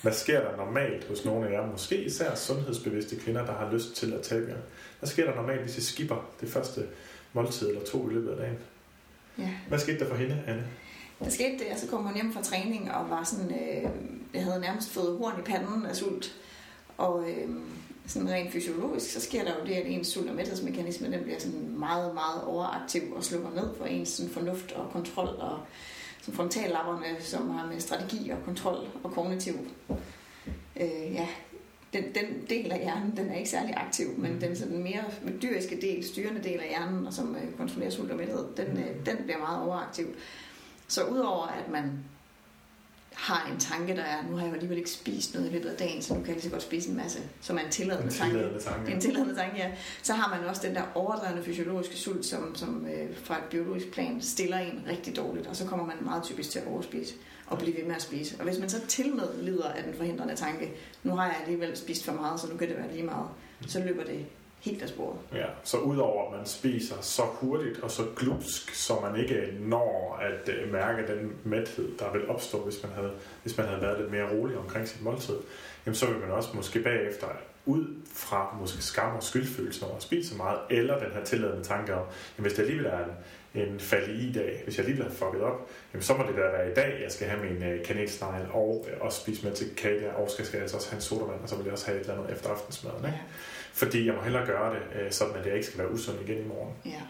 [0.01, 3.95] Hvad sker der normalt hos nogle af jer, måske især sundhedsbevidste kvinder, der har lyst
[3.95, 4.57] til at tabe jer?
[4.99, 6.87] Hvad sker der normalt, hvis I skipper det første
[7.33, 8.57] måltid eller to i løbet af dagen?
[9.37, 9.49] Ja.
[9.67, 10.63] Hvad skete der for hende, Anne?
[11.19, 13.89] der skete det, og så kom hun hjem fra træning og var sådan, øh,
[14.33, 16.35] jeg havde nærmest fået horn i panden af sult.
[16.97, 17.49] Og øh,
[18.07, 21.39] sådan rent fysiologisk, så sker der jo det, at ens sult- og mæthedsmekanisme, den bliver
[21.39, 25.59] sådan meget, meget overaktiv og slukker ned for ens sådan fornuft og kontrol og
[26.21, 29.53] som frontallapperne, som har med strategi og kontrol og kognitiv.
[30.79, 31.27] Øh, ja,
[31.93, 35.03] den, den del af hjernen, den er ikke særlig aktiv, men den sådan mere
[35.41, 39.05] dyriske del, styrende del af hjernen, og som øh, kontrollerer sult og mæthed, den, øh,
[39.05, 40.07] den bliver meget overaktiv.
[40.87, 41.99] Så udover at man
[43.17, 45.69] har en tanke, der er, nu har jeg jo alligevel ikke spist noget i løbet
[45.69, 47.71] af dagen, så nu kan jeg lige så godt spise en masse, som er en
[47.71, 48.39] tilladende En tanke.
[48.59, 48.85] tanke.
[48.85, 49.71] Det er en tilladende tanke, ja.
[50.03, 53.91] Så har man også den der overdrevne fysiologiske sult, som, som øh, fra et biologisk
[53.91, 57.13] plan stiller en rigtig dårligt, og så kommer man meget typisk til at overspise
[57.47, 58.35] og blive ved med at spise.
[58.39, 60.71] Og hvis man så til med lider af den forhindrende tanke,
[61.03, 63.27] nu har jeg alligevel spist for meget, så nu kan det være lige meget,
[63.67, 64.25] så løber det
[64.69, 65.17] helt af sporet.
[65.33, 70.19] Ja, så udover at man spiser så hurtigt og så glupsk, så man ikke når
[70.21, 73.11] at øh, mærke den mæthed, der vil opstå, hvis man havde,
[73.43, 75.37] hvis man havde været lidt mere rolig omkring sit måltid,
[75.85, 77.27] jamen så vil man også måske bagefter
[77.65, 81.93] ud fra måske skam og skyldfølelse over at spise meget, eller den her tilladende tanke
[81.93, 82.05] om,
[82.37, 82.99] jamen hvis det alligevel er
[83.53, 86.35] en, en falde i dag, hvis jeg alligevel har fucket op, jamen så må det
[86.35, 89.55] da være i dag, jeg skal have min øh, kanelsnegl og øh, også spise med
[89.55, 91.73] til kage og skal, skal jeg altså også have en sodavand, og så vil jeg
[91.73, 93.05] også have et eller andet efter aftensmaden.
[93.05, 93.21] Ikke?
[93.77, 96.37] Fordi jeg må hellere gøre det, øh, sådan at jeg ikke skal være usund igen
[96.45, 96.73] i morgen.
[96.85, 97.01] Ja.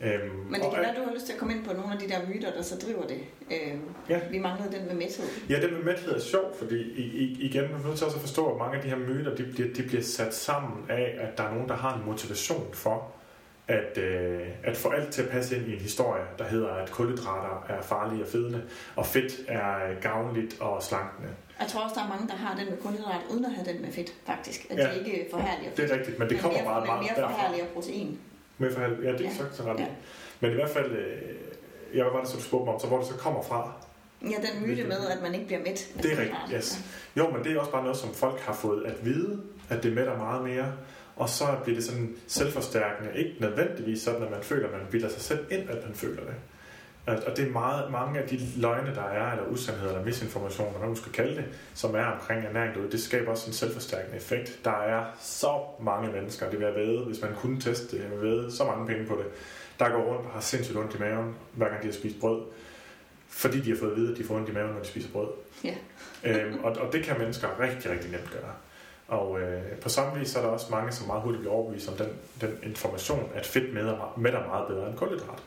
[0.00, 1.92] Øhm, Men det kan være, at du har lyst til at komme ind på nogle
[1.92, 3.20] af de der myter, der så driver det.
[3.50, 4.20] Øh, Ja.
[4.30, 5.24] Vi manglede den med mæthed.
[5.50, 8.16] Ja, det med mæthed er sjovt, fordi i, i, igen, man er nødt til også
[8.16, 11.16] at forstå, at mange af de her myter, de bliver, de bliver sat sammen af,
[11.20, 13.12] at der er nogen, der har en motivation for,
[13.68, 16.90] at, øh, at få alt til at passe ind i en historie, der hedder, at
[16.90, 18.62] kulhydrater er farlige og fedende,
[18.96, 21.28] og fedt er gavnligt og slankende.
[21.60, 23.82] Jeg tror også, der er mange, der har den med kulhydrat, uden at have den
[23.82, 24.66] med fedt, faktisk.
[24.70, 24.84] At Ja.
[24.90, 27.32] de ikke forhærliger Det er rigtigt, men det kommer mere, meget, men meget mere derfra.
[27.32, 28.18] forhærliger protein.
[28.58, 29.24] Med for, ja, det er Ja.
[29.24, 29.30] ja.
[29.52, 29.78] så ret.
[29.78, 29.82] Ja.
[29.82, 29.88] Ja.
[30.40, 32.86] Men i hvert fald, øh, ja, hvad var det, så du spurgte mig om, så
[32.86, 33.72] hvor det så kommer fra?
[34.22, 35.88] Ja, den myte med, at man ikke bliver mæt.
[36.02, 36.78] Det er rigtigt, yes.
[37.16, 39.92] Jo, men det er også bare noget, som folk har fået at vide, at det
[39.92, 40.72] mætter meget mere.
[41.16, 43.10] Og så bliver det sådan selvforstærkende.
[43.18, 46.22] Ikke nødvendigvis sådan, at man føler, at man bilder sig selv ind, at man føler
[46.24, 46.34] det.
[47.08, 50.88] Og- det er meget, mange af de løgne, der er, eller usandheder, eller misinformation, hvad
[50.88, 51.44] man skal kalde det,
[51.74, 54.58] som er omkring ernæring derude, det skaber også en selvforstærkende effekt.
[54.64, 58.10] Der er så mange mennesker, det vil jeg ved, hvis man kunne teste det, jeg
[58.10, 59.26] vil ved så mange penge på det,
[59.78, 62.40] der går rundt og har sindssygt ondt i maven, hver gang de har spist brød,
[63.28, 65.08] fordi de har fået at vide, at de får ondt i maven, når de spiser
[65.12, 65.28] brød.
[65.64, 65.74] Ja.
[66.24, 68.52] øhm, og, og det kan mennesker rigtig, rigtig nemt gøre.
[69.08, 71.88] Og øh, på samme vis så er der også mange, som meget hurtigt bliver overbevist
[71.88, 72.08] om den,
[72.40, 75.38] den information, at fedt mætter meget bedre end kulhydrat.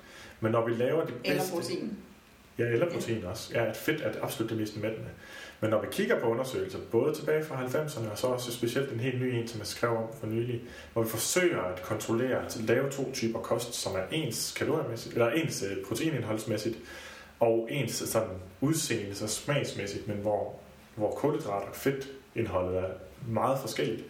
[0.42, 1.54] Men når vi laver de Eller bedste...
[1.54, 1.98] protein.
[2.58, 3.54] Ja, eller protein også.
[3.54, 5.10] Ja, at fedt er absolut det mest mættende.
[5.62, 9.00] Men når vi kigger på undersøgelser, både tilbage fra 90'erne, og så også specielt en
[9.00, 10.62] helt ny en, som jeg skrev om for nylig,
[10.94, 15.30] hvor vi forsøger at kontrollere, at lave to typer kost, som er ens kaloriemæssigt, eller
[15.30, 16.78] ens øh, proteinindholdsmæssigt,
[17.40, 18.30] og ens sådan
[18.62, 20.60] udseende og smagsmæssigt, men hvor,
[20.96, 22.90] hvor kulhydrat og fedtindholdet er
[23.28, 24.04] meget forskelligt,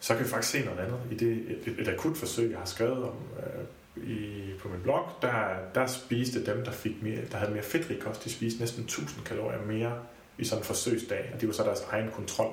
[0.00, 1.30] så kan vi faktisk se noget andet i det
[1.66, 3.64] et, et akut forsøg, jeg har skrevet om øh,
[3.96, 5.08] i, på min blog.
[5.22, 8.84] Der, der spiste dem, der, fik mere, der havde mere fedtrig kost, de spiste næsten
[8.84, 9.98] 1000 kalorier mere
[10.38, 12.52] i sådan en forsøgsdag, og det var så deres egen kontrol.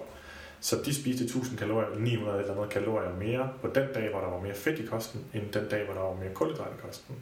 [0.59, 4.29] Så de spiste 1000 kalorier, 900 eller noget kalorier mere på den dag, hvor der
[4.29, 7.15] var mere fedt i kosten, end den dag, hvor der var mere kulhydrat i kosten.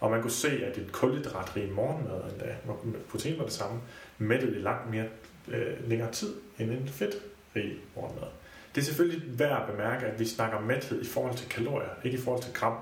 [0.00, 3.80] Og man kunne se, at et kulhydratrig morgenmad endda, hvor protein var det samme,
[4.18, 5.04] mættede i langt mere
[5.48, 8.28] øh, længere tid end en fedtrig morgenmad.
[8.74, 12.18] Det er selvfølgelig værd at bemærke, at vi snakker mæthed i forhold til kalorier, ikke
[12.18, 12.76] i forhold til gram.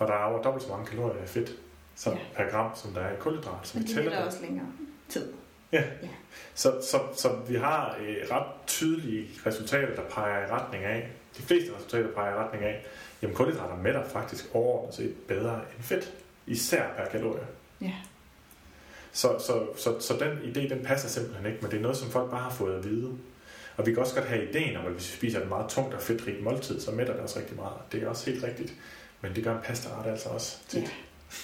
[0.00, 1.52] For der er over dobbelt så mange kalorier i fedt
[1.96, 2.16] så Ja.
[2.36, 3.66] per gram, som der er i kulhydrat.
[3.66, 4.24] Så vi de tæller det.
[4.26, 4.66] også længere
[5.08, 5.32] tid.
[6.54, 11.42] Så, så, så vi har øh, ret tydelige resultater, der peger i retning af, de
[11.42, 12.86] fleste resultater peger i retning af,
[13.22, 16.12] jamen kulhydrater mætter faktisk overordnet set bedre end fedt,
[16.46, 17.46] især per kalorie.
[17.80, 17.92] Ja.
[19.12, 22.10] Så, så, så, så den idé, den passer simpelthen ikke, men det er noget, som
[22.10, 23.10] folk bare har fået at vide.
[23.76, 25.94] Og vi kan også godt have ideen om, at hvis vi spiser et meget tungt
[25.94, 27.74] og fedtrigt måltid, så mætter det også rigtig meget.
[27.92, 28.74] Det er også helt rigtigt.
[29.20, 30.82] Men det gør en pastaret altså også tit.
[30.82, 30.88] Ja.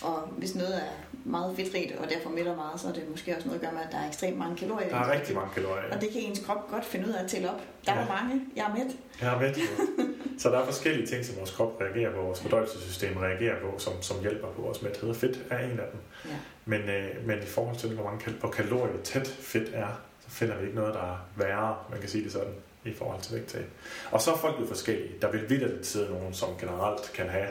[0.06, 0.88] Og hvis noget er
[1.24, 3.82] meget fedtrigt og derfor mætter meget, så er det måske også noget at gøre med,
[3.86, 4.88] at der er ekstremt mange kalorier.
[4.88, 5.94] Der er rigtig mange kalorier.
[5.94, 7.60] Og det kan ens krop godt finde ud af at tælle op.
[7.86, 8.00] Der Ja.
[8.00, 8.40] er mange.
[8.56, 8.92] Jeg er mæt.
[9.22, 9.62] Jeg med det.
[10.42, 13.92] Så der er forskellige ting, som vores krop reagerer på, vores fordøjelsessystem reagerer på, som,
[14.02, 15.14] som hjælper på vores mæthed.
[15.14, 16.00] Fedt er en af dem.
[16.24, 16.36] Ja.
[16.64, 20.30] Men, øh, men i forhold til, hvor mange kal- hvor kalorier tæt fedt er, så
[20.30, 22.52] finder vi ikke noget, der er værre, man kan sige det sådan,
[22.86, 23.64] i forhold til vægttab.
[24.10, 25.12] Og så er folk jo forskellige.
[25.22, 27.48] Der vil vidderligt sidde nogen, som generelt kan have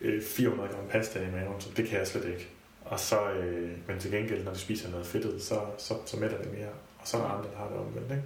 [0.00, 2.48] øh, 400 gram pasta i maven, så det kan jeg slet ikke.
[2.84, 6.38] Og så, øh, men til gengæld, når de spiser noget fedtet, så, så, så mætter
[6.38, 6.68] det mere.
[6.98, 8.10] Og så er der andre, der har det omvendt.
[8.10, 8.22] Ikke?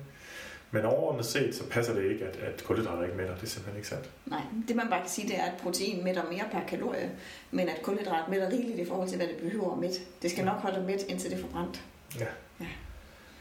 [0.75, 3.35] Men overordnet set, så passer det ikke, at, at kulhydrater ikke mætter.
[3.35, 4.11] Det er simpelthen ikke sandt.
[4.27, 7.11] Nej, det man bare kan sige, det er, at protein mætter mere per kalorie,
[7.51, 9.97] men at kulhydrat mætter rigeligt i forhold til, hvad det behøver at mætte.
[10.23, 11.83] Det skal nok holde mæt, indtil det er forbrændt.
[12.21, 12.27] Ja.
[12.61, 12.67] Ja.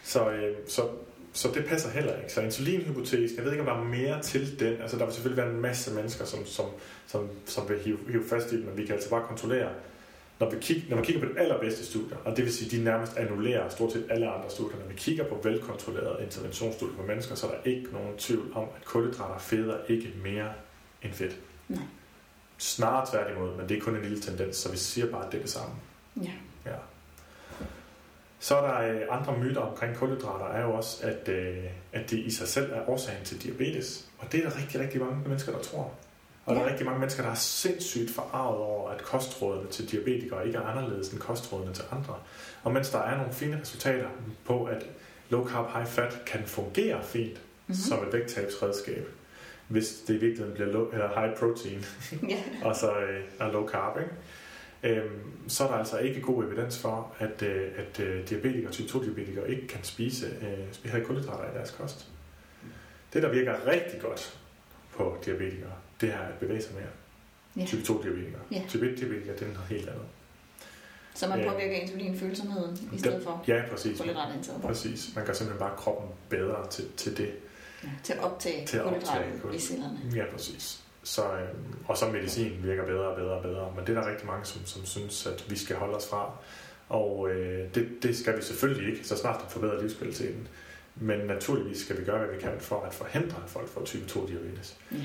[0.04, 0.90] Så, øh, så,
[1.34, 2.34] så det passer heller ikke.
[2.34, 4.82] Så insulinhypotese, jeg ved ikke, om der er mere til den.
[4.82, 6.66] Altså, der vil selvfølgelig være en masse mennesker, som, som,
[7.08, 9.70] som, som vil hive, hive fast i den, men vi kan altså bare kontrollere,
[10.40, 12.84] når, vi kigger, når man kigger på det allerbedste studier, og det vil sige, de
[12.84, 17.36] nærmest annullerer stort set alle andre studier, når vi kigger på velkontrollerede interventionsstudier på mennesker,
[17.36, 20.52] så er der ikke nogen tvivl om, at kulhydrater feder ikke mere
[21.04, 21.38] end fedt.
[21.68, 21.84] Nej.
[22.58, 25.38] Snarere tværtimod, men det er kun en lille tendens, så vi siger bare, at det
[25.38, 25.76] er det samme.
[26.24, 26.32] Ja.
[28.44, 31.64] Så er der øh, andre myter omkring kulhydrater, er jo også, at, øh,
[31.94, 34.06] at det i sig selv er årsagen til diabetes.
[34.20, 35.92] Og det er der rigtig, rigtig mange mennesker, der tror.
[36.46, 40.46] Og der er rigtig mange mennesker, der er sindssygt forarvet over, at kostrådene til diabetikere
[40.48, 42.16] ikke er anderledes end kostrådene til andre.
[42.64, 44.08] Og mens der er nogle fine resultater
[44.46, 44.86] på, at
[45.30, 47.76] low carb, high fat kan fungere fint mm-hmm.
[47.76, 49.08] som et vægttabsredskab,
[49.68, 51.86] hvis det i virkeligheden bliver low, eller high protein,
[52.30, 52.44] ja.
[52.68, 54.12] og så øh, er low carb, ikke?
[54.84, 58.90] Øhm, så er der altså ikke god evidens for, at, øh, at øh, diabetikere, type
[58.90, 62.08] 2-diabetikere ikke kan spise, øh, have kulhydrater i deres kost.
[63.14, 64.40] Det, der virker rigtig godt
[64.96, 65.72] på diabetikere,
[66.02, 66.86] det er at bevæge sig mere.
[67.58, 67.66] Ja.
[67.66, 68.40] Type 2-diabetikere.
[68.52, 68.62] Ja.
[68.70, 70.06] Type 1-diabetikere, det er noget helt andet.
[71.16, 73.98] Så man påvirker insulinfølsomheden i stedet for Ja, præcis.
[73.98, 74.62] kulhydratindtaget.
[74.62, 75.12] Præcis.
[75.16, 77.34] Man gør simpelthen bare kroppen bedre til, til det.
[77.84, 77.90] Ja.
[78.04, 79.04] Til at optage Til at optage
[79.42, 80.00] kulhydrater i cellerne.
[80.16, 80.83] Ja, præcis.
[81.04, 81.48] Så, øh,
[81.88, 83.74] og så medicin virker bedre og bedre og bedre.
[83.76, 86.32] Men det er der rigtig mange, som, som synes, at vi skal holde os fra.
[86.90, 90.48] Og øh, det, det skal vi selvfølgelig ikke, så snart det forbedrer livskvaliteten.
[90.96, 94.06] Men naturligvis skal vi gøre, hvad vi kan for at forhindre, at folk får type
[94.06, 94.78] 2-diabetes.
[94.92, 94.98] Ja.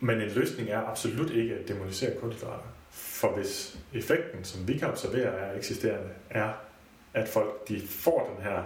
[0.00, 2.74] Men en løsning er absolut ikke at demonisere kulhydrater.
[2.90, 6.52] For hvis effekten, som vi kan observere er eksisterende, er,
[7.14, 8.62] at folk de får den her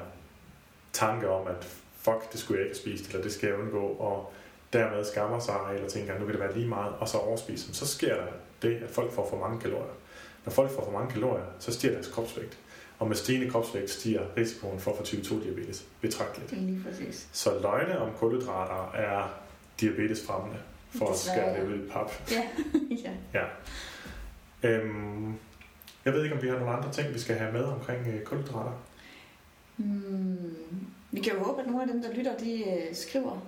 [0.93, 1.65] tanke om, at
[2.01, 4.33] fuck, det skulle jeg ikke have spist, eller det skal jeg undgå, og
[4.73, 7.67] dermed skammer sig, eller tænker, at nu kan det være lige meget, og så overspiser
[7.67, 8.27] dem, så sker der
[8.63, 9.95] det, at folk får for mange kalorier.
[10.45, 12.59] Når folk får for mange kalorier, så stiger deres kropsvægt.
[12.99, 16.53] Og med stigende kropsvægt stiger risikoen for at få type 2-diabetes betragteligt.
[16.53, 17.29] Lige præcis.
[17.33, 19.29] Så løgne om kulhydrater er
[19.81, 20.59] diabetesfremmende,
[20.91, 21.61] for at Desværre, skære ja.
[21.61, 22.13] det ud i pap.
[22.31, 22.43] Ja.
[23.05, 23.11] ja.
[23.35, 23.45] Ja.
[24.69, 25.35] Øhm,
[26.05, 28.23] jeg ved ikke, om vi har nogle andre ting, vi skal have med omkring øh,
[28.23, 28.73] kulhydrater.
[29.77, 30.57] Hmm.
[31.11, 33.41] Vi kan jo håbe, at nogle af dem, der lytter, de øh, skriver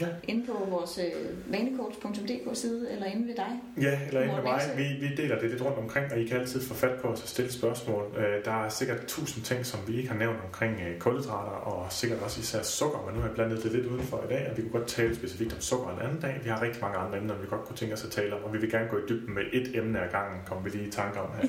[0.00, 0.06] Ja.
[0.28, 3.60] inde på vores øh, vanecoach.dk side, eller inde ved dig.
[3.82, 4.60] Ja, eller inde Morten mig.
[5.00, 7.22] Vi, vi deler det lidt rundt omkring, og I kan altid få fat på os
[7.22, 8.04] og stille spørgsmål.
[8.16, 11.92] Øh, Der er sikkert tusind ting, som vi ikke har nævnt omkring øh, kulhydrater, og
[11.92, 14.56] sikkert også især sukker, men nu har jeg blandet det lidt udenfor i dag, og
[14.56, 16.40] vi kunne godt tale specifikt om sukker en anden dag.
[16.44, 18.52] Vi har rigtig mange andre emner, vi godt kunne tænke os at tale om, og
[18.52, 20.90] vi vil gerne gå i dybden med et emne ad gangen, kom vi lige i
[20.90, 21.48] tanke om her.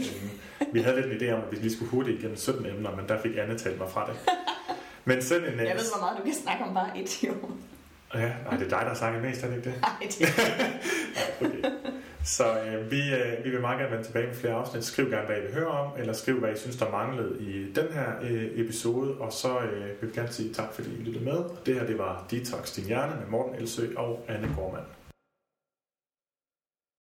[0.73, 3.05] vi havde lidt en idé om, at vi lige skulle hurtigt igennem 17 emner, men
[3.09, 4.15] der fik Anne talt mig fra det.
[5.07, 5.53] Men sådan en...
[5.59, 7.33] øh, Jeg ved, hvor meget du kan snakke om bare et jo.
[8.14, 9.82] Ja, nej, det er dig, der har mest, er det ikke det?
[9.82, 10.28] Nej, det
[11.45, 11.72] Okay.
[12.26, 14.86] Så øh, vi, øh, vi vil meget gerne vende tilbage med flere afsnit.
[14.86, 17.74] Skriv gerne, hvad I vil høre om, eller skriv, hvad I synes, der manglede i
[17.74, 19.16] den her øh, episode.
[19.18, 21.43] Og så øh, vil vi gerne sige tak, fordi I lyttede med.
[21.66, 24.86] Det her, det var Detox Din Hjerne med Morten Elsø og Anne Gormand.